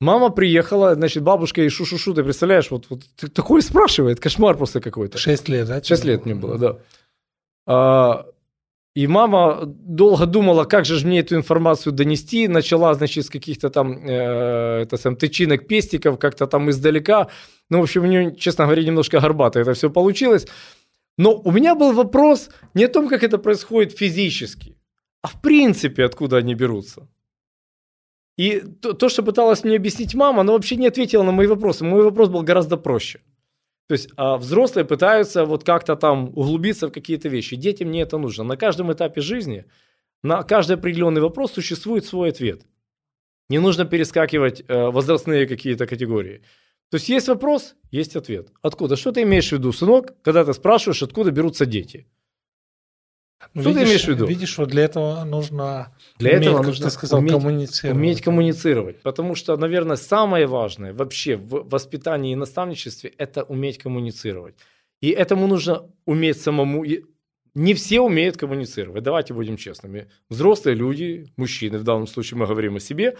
Мама 0.00 0.30
приехала, 0.30 0.94
значит, 0.94 1.22
бабушка 1.22 1.62
и 1.62 1.68
шу-шу-шу, 1.70 2.12
ты 2.12 2.22
представляешь, 2.24 2.70
вот, 2.70 2.86
вот 2.90 3.04
такой 3.32 3.62
спрашивает, 3.62 4.20
кошмар 4.20 4.56
просто 4.56 4.80
какой-то. 4.80 5.16
Шесть 5.18 5.48
лет, 5.48 5.68
да? 5.68 5.82
Шесть 5.82 6.04
лет 6.04 6.26
мне 6.26 6.34
было, 6.34 6.58
да. 6.58 6.78
А, 7.66 8.26
и 8.94 9.06
мама 9.06 9.60
долго 9.66 10.26
думала, 10.26 10.64
как 10.64 10.84
же 10.84 11.06
мне 11.06 11.20
эту 11.20 11.36
информацию 11.36 11.92
донести. 11.92 12.48
Начала, 12.48 12.94
значит, 12.94 13.24
с 13.24 13.30
каких-то 13.30 13.70
там, 13.70 13.92
э, 14.04 14.82
это 14.82 14.96
сам, 14.96 15.14
тычинок, 15.14 15.68
пестиков, 15.68 16.18
как-то 16.18 16.46
там 16.46 16.68
издалека. 16.70 17.28
Ну, 17.70 17.78
в 17.78 17.82
общем, 17.82 18.02
у 18.02 18.06
нее, 18.06 18.34
честно 18.36 18.64
говоря, 18.64 18.82
немножко 18.82 19.20
горбато 19.20 19.60
это 19.60 19.74
все 19.74 19.90
получилось. 19.90 20.46
Но 21.18 21.40
у 21.44 21.52
меня 21.52 21.74
был 21.74 21.92
вопрос 21.92 22.50
не 22.74 22.84
о 22.84 22.88
том, 22.88 23.08
как 23.08 23.22
это 23.22 23.38
происходит 23.38 23.96
физически, 23.96 24.76
а 25.22 25.28
в 25.28 25.40
принципе, 25.40 26.04
откуда 26.04 26.38
они 26.38 26.54
берутся. 26.54 27.08
И 28.36 28.60
то, 28.60 28.94
то, 28.94 29.08
что 29.08 29.22
пыталась 29.22 29.64
мне 29.64 29.76
объяснить 29.76 30.14
мама, 30.14 30.40
она 30.40 30.52
вообще 30.52 30.76
не 30.76 30.88
ответила 30.88 31.22
на 31.22 31.32
мои 31.32 31.46
вопросы. 31.46 31.84
Мой 31.84 32.02
вопрос 32.02 32.28
был 32.28 32.42
гораздо 32.42 32.76
проще. 32.76 33.20
То 33.90 33.94
есть 33.94 34.08
а 34.16 34.36
взрослые 34.36 34.84
пытаются 34.84 35.44
вот 35.44 35.64
как-то 35.64 35.96
там 35.96 36.28
углубиться 36.36 36.86
в 36.86 36.92
какие-то 36.92 37.28
вещи. 37.28 37.56
Детям 37.56 37.90
не 37.90 38.02
это 38.02 38.18
нужно. 38.18 38.44
На 38.44 38.56
каждом 38.56 38.92
этапе 38.92 39.20
жизни, 39.20 39.64
на 40.22 40.44
каждый 40.44 40.76
определенный 40.76 41.20
вопрос 41.20 41.54
существует 41.54 42.04
свой 42.04 42.28
ответ. 42.28 42.62
Не 43.48 43.58
нужно 43.58 43.84
перескакивать 43.84 44.62
э, 44.68 44.90
возрастные 44.90 45.48
какие-то 45.48 45.88
категории. 45.88 46.42
То 46.90 46.98
есть 46.98 47.08
есть 47.08 47.26
вопрос, 47.26 47.74
есть 47.90 48.14
ответ. 48.14 48.52
Откуда? 48.62 48.94
Что 48.94 49.10
ты 49.10 49.22
имеешь 49.22 49.48
в 49.48 49.52
виду, 49.54 49.72
сынок, 49.72 50.14
когда 50.22 50.44
ты 50.44 50.54
спрашиваешь, 50.54 51.02
откуда 51.02 51.32
берутся 51.32 51.66
дети? 51.66 52.06
Ну, 53.54 53.62
Что 53.62 53.70
видишь, 53.70 53.82
ты 53.82 53.88
имеешь 53.88 54.04
в 54.04 54.08
виду? 54.08 54.26
Видишь, 54.26 54.58
вот 54.58 54.68
для 54.68 54.84
этого 54.84 55.24
нужно 55.24 55.94
Для 56.18 56.32
уметь, 56.32 56.46
этого 56.46 56.62
нужно 56.62 56.84
ты 56.86 56.90
сказал, 56.90 57.20
уметь- 57.20 57.32
коммуницировать. 57.32 57.96
Уметь 57.96 58.22
коммуницировать. 58.22 59.02
Потому 59.02 59.34
что, 59.34 59.56
наверное, 59.56 59.96
самое 59.96 60.46
важное 60.46 60.92
вообще 60.92 61.36
в 61.36 61.68
воспитании 61.68 62.32
и 62.32 62.36
наставничестве– 62.36 63.12
это 63.18 63.42
уметь 63.44 63.78
коммуницировать. 63.78 64.54
И 65.00 65.10
этому 65.10 65.46
нужно 65.46 65.90
уметь 66.04 66.40
самому. 66.40 66.84
Не 67.54 67.74
все 67.74 68.00
умеют 68.00 68.36
коммуницировать, 68.36 69.02
давайте 69.02 69.34
будем 69.34 69.56
честными. 69.56 70.08
Взрослые 70.28 70.76
люди, 70.76 71.32
мужчины, 71.36 71.78
в 71.78 71.82
данном 71.84 72.06
случае 72.06 72.38
мы 72.38 72.46
говорим 72.46 72.76
о 72.76 72.80
себе, 72.80 73.16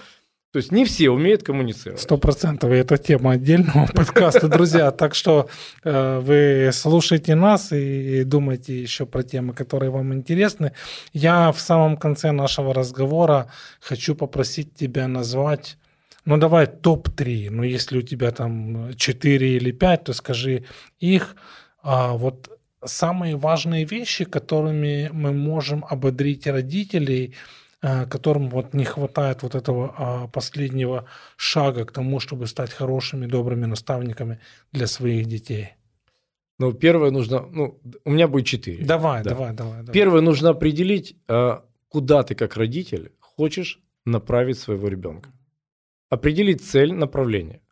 то 0.53 0.57
есть 0.57 0.73
не 0.73 0.85
все 0.85 1.11
умеют 1.11 1.45
коммуницировать. 1.45 2.01
Сто 2.01 2.17
процентов. 2.17 2.73
И 2.73 2.75
это 2.75 2.99
тема 2.99 3.33
отдельного 3.33 3.87
подкаста, 3.95 4.49
друзья. 4.49 4.91
Так 4.91 5.15
что 5.15 5.49
э, 5.85 6.19
вы 6.19 6.71
слушайте 6.73 7.37
нас 7.37 7.73
и 7.73 8.25
думайте 8.25 8.81
еще 8.81 9.07
про 9.07 9.23
темы, 9.23 9.55
которые 9.55 9.91
вам 9.91 10.13
интересны. 10.13 10.73
Я 11.13 11.53
в 11.53 11.61
самом 11.61 11.97
конце 11.97 12.33
нашего 12.33 12.75
разговора 12.75 13.51
хочу 13.81 14.15
попросить 14.15 14.75
тебя 14.75 15.07
назвать 15.09 15.77
ну, 16.27 16.37
давай 16.37 16.67
топ-3. 16.67 17.49
Ну, 17.51 17.63
если 17.63 17.99
у 17.99 18.03
тебя 18.03 18.31
там 18.31 18.95
4 18.95 19.57
или 19.57 19.73
5, 19.73 20.05
то 20.05 20.13
скажи 20.13 20.65
их. 20.99 21.35
А, 21.83 22.13
вот 22.13 22.51
самые 22.85 23.37
важные 23.37 23.85
вещи, 23.85 24.25
которыми 24.25 25.09
мы 25.13 25.33
можем 25.33 25.85
ободрить 25.89 26.47
родителей, 26.47 27.35
которым 27.81 28.51
вот 28.51 28.75
не 28.75 28.85
хватает 28.85 29.43
вот 29.43 29.55
этого 29.55 29.95
а, 29.97 30.29
последнего 30.29 31.07
шага 31.37 31.85
к 31.85 31.93
тому, 31.93 32.21
чтобы 32.21 32.47
стать 32.47 32.71
хорошими, 32.73 33.27
добрыми 33.27 33.67
наставниками 33.67 34.41
для 34.73 34.87
своих 34.87 35.27
детей. 35.27 35.71
Ну, 36.59 36.75
первое 36.75 37.11
нужно, 37.11 37.41
ну, 37.41 37.81
у 38.05 38.11
меня 38.11 38.29
будет 38.29 38.47
четыре. 38.47 38.85
Давай, 38.85 39.23
Да. 39.23 39.31
давай, 39.31 39.55
давай. 39.55 39.79
давай. 39.79 39.95
Первое 39.95 40.21
нужно 40.21 40.51
определить, 40.51 41.17
а, 41.27 41.65
куда 41.89 42.23
ты 42.23 42.35
как 42.35 42.57
родитель 42.57 43.13
хочешь 43.21 43.81
направить 44.05 44.59
своего 44.59 44.89
ребенка. 44.89 45.31
Определить 46.11 46.63
цель, 46.63 46.93
направление. 46.93 47.63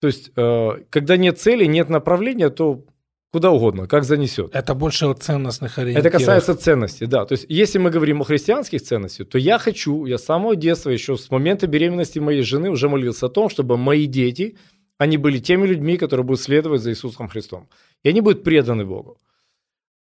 То 0.00 0.06
есть, 0.06 0.30
э, 0.36 0.84
когда 0.90 1.16
нет 1.16 1.38
цели, 1.38 1.64
нет 1.64 1.88
направления, 1.88 2.50
то 2.50 2.84
куда 3.32 3.50
угодно, 3.50 3.86
как 3.86 4.04
занесет. 4.04 4.54
Это 4.54 4.74
больше 4.74 5.06
от 5.06 5.22
ценностных 5.22 5.78
ориентиров. 5.78 6.06
Это 6.06 6.18
касается 6.18 6.54
ценностей, 6.54 7.06
да. 7.06 7.24
То 7.24 7.32
есть, 7.34 7.46
если 7.48 7.78
мы 7.78 7.90
говорим 7.90 8.20
о 8.20 8.24
христианских 8.24 8.82
ценностях, 8.82 9.28
то 9.28 9.38
я 9.38 9.58
хочу, 9.58 10.06
я 10.06 10.16
с 10.18 10.24
самого 10.24 10.56
детства, 10.56 10.90
еще 10.90 11.16
с 11.16 11.30
момента 11.30 11.66
беременности 11.66 12.18
моей 12.20 12.42
жены 12.42 12.70
уже 12.70 12.88
молился 12.88 13.26
о 13.26 13.28
том, 13.28 13.48
чтобы 13.48 13.76
мои 13.76 14.06
дети, 14.06 14.56
они 14.98 15.16
были 15.16 15.38
теми 15.38 15.66
людьми, 15.66 15.96
которые 15.96 16.24
будут 16.24 16.40
следовать 16.40 16.80
за 16.80 16.90
Иисусом 16.90 17.28
Христом. 17.28 17.68
И 18.02 18.08
они 18.08 18.20
будут 18.20 18.44
преданы 18.44 18.84
Богу. 18.84 19.18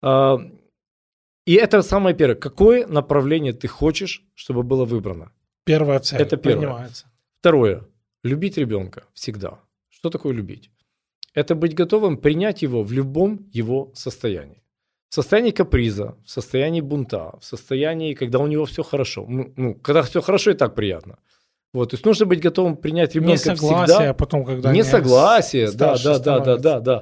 А, 0.01 0.39
И 1.45 1.53
это 1.53 1.81
самое 1.83 2.15
первое. 2.15 2.35
Какое 2.35 2.87
направление 2.87 3.53
ты 3.53 3.67
хочешь, 3.67 4.23
чтобы 4.35 4.63
было 4.63 4.85
выбрано? 4.85 5.31
Первая 5.65 5.99
цель. 5.99 6.21
Это 6.21 6.37
первое. 6.37 6.67
Принимается. 6.67 7.05
Второе. 7.39 7.83
Любить 8.23 8.57
ребенка 8.57 9.03
всегда. 9.13 9.59
Что 9.89 10.09
такое 10.09 10.33
любить? 10.33 10.71
Это 11.37 11.53
быть 11.53 11.75
готовым 11.75 12.17
принять 12.17 12.63
его 12.63 12.81
в 12.81 12.91
любом 12.91 13.47
его 13.53 13.91
состоянии. 13.93 14.63
В 15.09 15.13
состоянии 15.13 15.51
каприза, 15.51 16.15
в 16.25 16.31
состоянии 16.31 16.81
бунта, 16.81 17.37
в 17.39 17.45
состоянии, 17.45 18.15
когда 18.15 18.39
у 18.39 18.47
него 18.47 18.65
все 18.65 18.81
хорошо. 18.81 19.23
Ну, 19.27 19.75
когда 19.75 20.01
все 20.01 20.21
хорошо 20.21 20.49
и 20.49 20.55
так 20.55 20.73
приятно. 20.73 21.19
Вот, 21.73 21.91
то 21.91 21.93
есть 21.95 22.05
нужно 22.05 22.25
быть 22.25 22.41
готовым 22.41 22.75
принять 22.75 23.13
ребенка 23.13 23.33
Несогласие, 23.33 23.85
всегда. 23.85 24.09
а 24.09 24.13
потом, 24.15 24.45
когда 24.45 24.73
Несогласие, 24.73 25.71
да, 25.73 25.95
да, 26.03 26.17
да, 26.17 26.39
да, 26.39 26.57
да, 26.57 26.79
да. 26.79 26.99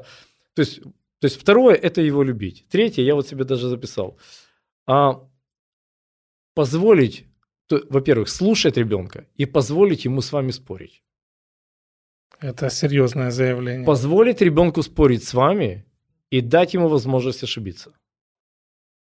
То 0.53 0.59
есть, 0.59 0.81
то 0.81 1.27
есть 1.27 1.39
второе– 1.39 1.75
это 1.81 2.01
его 2.01 2.21
любить. 2.21 2.65
Третье, 2.69 3.03
я 3.03 3.15
вот 3.15 3.29
себе 3.29 3.45
даже 3.45 3.69
записал. 3.69 4.17
А, 4.85 5.21
позволить, 6.55 7.25
во-первых, 7.69 8.27
слушать 8.27 8.75
ребенка 8.75 9.27
и 9.35 9.45
позволить 9.45 10.03
ему 10.03 10.19
с 10.19 10.33
вами 10.33 10.51
спорить. 10.51 11.04
Это 12.45 12.69
серьезное 12.69 13.31
заявление. 13.31 13.85
Позволить 13.85 14.41
ребенку 14.41 14.83
спорить 14.83 15.23
с 15.23 15.33
вами 15.33 15.83
и 16.29 16.41
дать 16.41 16.75
ему 16.75 16.87
возможность 16.87 17.43
ошибиться. 17.43 17.91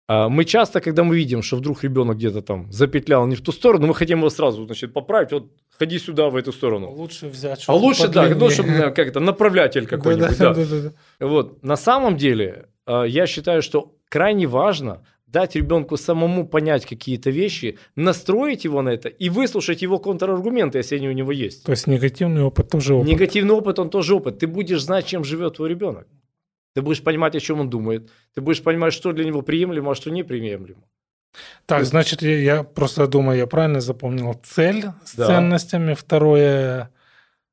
А 0.08 0.28
Мы 0.28 0.44
часто, 0.44 0.80
когда 0.80 1.02
мы 1.02 1.16
видим, 1.16 1.42
что 1.42 1.56
вдруг 1.56 1.82
ребенок 1.84 2.16
где-то 2.16 2.42
там 2.42 2.70
запетлял 2.70 3.26
не 3.26 3.34
в 3.34 3.40
ту 3.40 3.52
сторону, 3.52 3.86
мы 3.86 3.94
хотим 3.94 4.18
его 4.18 4.30
сразу, 4.30 4.66
значит, 4.66 4.92
поправить, 4.92 5.32
вот 5.32 5.50
ходи 5.78 5.98
сюда, 5.98 6.28
в 6.28 6.36
эту 6.36 6.52
сторону. 6.52 6.90
Лучше 6.90 7.28
взять 7.28 7.64
А 7.68 7.74
лучше, 7.74 8.08
да, 8.08 8.22
подлиннее. 8.22 8.34
ну, 8.34 8.50
чтобы 8.50 8.68
э, 8.68 8.90
как 8.90 9.08
это, 9.08 9.20
направлятель 9.20 9.86
какой-нибудь, 9.86 10.38
да. 10.38 10.52
Да-да-да. 10.52 10.92
Вот. 11.26 11.62
На 11.62 11.76
самом 11.76 12.16
деле, 12.18 12.68
э, 12.86 13.04
я 13.08 13.26
считаю, 13.26 13.62
что 13.62 13.94
крайне 14.10 14.46
важно 14.46 15.06
дать 15.32 15.56
ребенку 15.56 15.96
самому 15.96 16.46
понять 16.46 16.86
какие-то 16.86 17.30
вещи, 17.30 17.78
настроить 17.96 18.64
его 18.64 18.82
на 18.82 18.90
это 18.90 19.08
и 19.08 19.30
выслушать 19.30 19.82
его 19.82 19.98
контраргументы, 19.98 20.78
если 20.78 20.96
они 20.96 21.08
у 21.08 21.12
него 21.12 21.32
есть. 21.32 21.64
То 21.64 21.72
есть 21.72 21.86
негативный 21.86 22.42
опыт 22.42 22.68
тоже 22.70 22.94
опыт. 22.94 23.08
Негативный 23.08 23.54
опыт, 23.54 23.78
он 23.78 23.88
тоже 23.90 24.14
опыт. 24.14 24.38
Ты 24.38 24.46
будешь 24.46 24.82
знать, 24.82 25.06
чем 25.06 25.24
живет 25.24 25.56
твой 25.56 25.70
ребенок. 25.70 26.06
Ты 26.74 26.82
будешь 26.82 27.02
понимать, 27.02 27.34
о 27.34 27.40
чем 27.40 27.60
он 27.60 27.70
думает. 27.70 28.10
Ты 28.34 28.40
будешь 28.40 28.62
понимать, 28.62 28.92
что 28.92 29.12
для 29.12 29.24
него 29.24 29.42
приемлемо, 29.42 29.90
а 29.92 29.94
что 29.94 30.10
неприемлемо. 30.10 30.82
Так, 31.66 31.84
значит, 31.84 32.22
я, 32.22 32.38
я 32.38 32.62
просто 32.62 33.06
думаю, 33.06 33.38
я 33.38 33.46
правильно 33.46 33.80
запомнил 33.80 34.34
цель 34.44 34.84
с 35.04 35.14
Да. 35.16 35.26
ценностями. 35.26 35.94
Второе... 35.94 36.90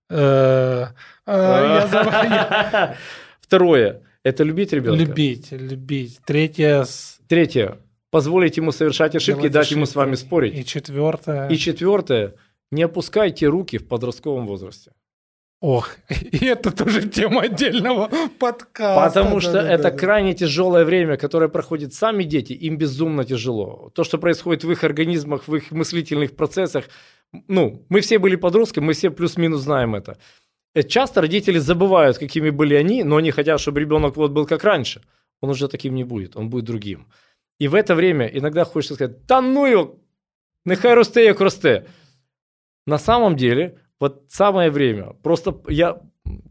э, 0.09 0.85
э. 1.25 2.95
Второе– 3.41 4.01
это 4.23 4.43
любить 4.43 4.73
ребенка. 4.73 5.03
Любить, 5.03 5.51
любить. 5.51 6.19
Третье... 6.25 6.85
Третье– 7.27 7.77
позволить 8.11 8.57
ему 8.57 8.71
совершать 8.71 9.15
ошибки, 9.15 9.41
делать 9.41 9.53
дать 9.53 9.71
ему 9.71 9.85
с 9.85 9.89
ошибки. 9.89 9.97
вами 9.97 10.15
спорить. 10.15 10.57
И 10.57 10.65
четвертое... 10.65 11.47
И 11.49 11.57
четвертое– 11.57 12.35
не 12.71 12.83
опускайте 12.83 13.47
руки 13.47 13.77
в 13.77 13.87
подростковом 13.87 14.45
возрасте. 14.45 14.91
Ох, 15.61 15.89
и 16.09 16.45
это 16.45 16.71
тоже 16.71 17.07
тема 17.09 17.41
отдельного 17.41 18.09
подкаста. 18.39 19.07
Потому 19.09 19.39
что 19.41 19.53
Да-да-да-да. 19.53 19.89
это 19.89 19.97
крайне 19.97 20.33
тяжелое 20.33 20.85
время, 20.85 21.17
которое 21.17 21.49
проходят 21.49 21.93
сами 21.93 22.23
дети, 22.23 22.53
им 22.53 22.77
безумно 22.77 23.25
тяжело. 23.25 23.91
То, 23.93 24.03
что 24.03 24.17
происходит 24.17 24.63
в 24.63 24.71
их 24.71 24.83
организмах, 24.83 25.47
в 25.47 25.55
их 25.55 25.71
мыслительных 25.71 26.35
процессах, 26.35 26.85
ну, 27.47 27.85
мы 27.89 28.01
все 28.01 28.19
были 28.19 28.37
подростками, 28.37 28.85
мы 28.85 28.93
все 28.93 29.11
плюс-минус 29.11 29.61
знаем 29.61 29.95
это. 29.95 30.17
Э, 30.75 30.83
Часто 30.83 31.21
родители 31.21 31.59
забывают, 31.59 32.17
какими 32.17 32.49
были 32.49 32.75
они, 32.75 33.03
но 33.03 33.17
они 33.17 33.31
хотят, 33.31 33.59
чтобы 33.59 33.79
ребенок 33.79 34.17
вот 34.17 34.31
был 34.31 34.45
как 34.45 34.63
раньше. 34.63 35.01
Он 35.41 35.49
уже 35.49 35.67
таким 35.67 35.95
не 35.95 36.03
будет, 36.03 36.35
он 36.35 36.49
будет 36.49 36.65
другим. 36.65 37.07
И 37.59 37.67
в 37.67 37.75
это 37.75 37.95
время 37.95 38.27
иногда 38.27 38.65
хочется 38.65 38.95
сказать, 38.95 39.25
да 39.25 39.41
ну 39.41 39.65
его, 39.65 39.99
нехай 40.65 40.93
росте, 40.93 41.25
як 41.25 41.39
росте. 41.41 41.85
На 42.85 42.97
самом 42.97 43.35
деле, 43.35 43.79
вот 43.99 44.25
самое 44.29 44.71
время, 44.71 45.13
просто 45.23 45.61
я 45.67 46.01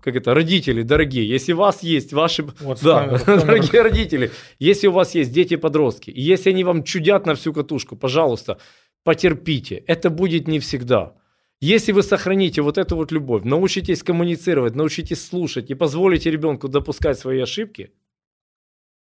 как 0.03 0.17
это, 0.17 0.35
родители 0.35 0.83
дорогие, 0.83 1.29
если 1.29 1.53
у 1.53 1.59
вас 1.59 1.83
есть 1.83 2.13
ваши, 2.13 2.43
Вот 2.61 2.81
да, 2.83 3.01
камеру, 3.01 3.19
камеру. 3.25 3.47
дорогие 3.47 3.83
родители, 3.83 4.31
если 4.59 4.89
у 4.89 4.93
вас 4.93 5.15
есть 5.15 5.33
дети-подростки, 5.33 6.11
и 6.11 6.21
если 6.21 6.51
они 6.51 6.65
вам 6.65 6.83
чудят 6.83 7.27
на 7.27 7.35
всю 7.35 7.53
катушку, 7.53 7.97
пожалуйста, 7.97 8.59
потерпите, 9.05 9.77
это 9.87 10.11
будет 10.11 10.49
не 10.49 10.59
всегда. 10.59 11.15
Если 11.61 11.91
вы 11.93 12.03
сохраните 12.05 12.63
вот 12.63 12.79
эту 12.79 12.95
вот 12.95 13.11
любовь, 13.11 13.43
научитесь 13.45 14.03
коммуницировать, 14.05 14.77
научитесь 14.77 15.27
слушать 15.27 15.71
и 15.71 15.75
позволите 15.75 16.31
ребенку 16.31 16.69
допускать 16.69 17.19
свои 17.19 17.41
ошибки, 17.41 17.91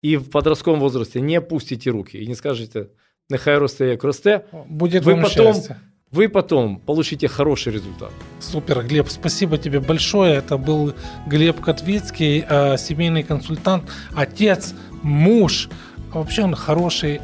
и 0.01 0.15
в 0.17 0.29
подростковом 0.29 0.79
возрасте 0.79 1.19
не 1.19 1.35
опустите 1.35 1.89
руки 1.89 2.17
и 2.17 2.27
не 2.27 2.35
скажете 2.35 2.89
«нехай 3.29 3.57
росте 3.57 3.89
як 3.89 4.03
росте», 4.03 4.45
Будет 4.69 5.03
Вы 5.03 5.13
вам 5.15 5.23
потом- 5.23 5.53
счастье. 5.53 5.77
вы 6.11 6.29
потом 6.29 6.79
получите 6.79 7.27
хороший 7.27 7.73
результат. 7.73 8.11
Супер, 8.39 8.83
Глеб, 8.83 9.09
спасибо 9.09 9.57
тебе 9.57 9.81
большое. 9.81 10.35
Это 10.35 10.57
был 10.57 10.93
Глеб 11.27 11.59
Котвицкий, 11.59 12.45
э, 12.47 12.77
семейный 12.77 13.23
консультант, 13.23 13.83
отец, 14.15 14.73
муж. 15.03 15.69
Вообще 16.13 16.43
он 16.43 16.55
хороший 16.55 17.15
э, 17.15 17.19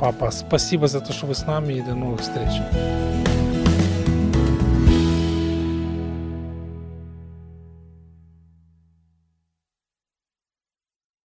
папа. 0.00 0.32
Спасибо 0.32 0.88
за 0.88 1.00
то, 1.00 1.12
что 1.12 1.26
вы 1.26 1.34
с 1.36 1.46
нами 1.46 1.74
и 1.74 1.80
до 1.82 1.94
новых 1.94 2.22
встреч. 2.22 2.50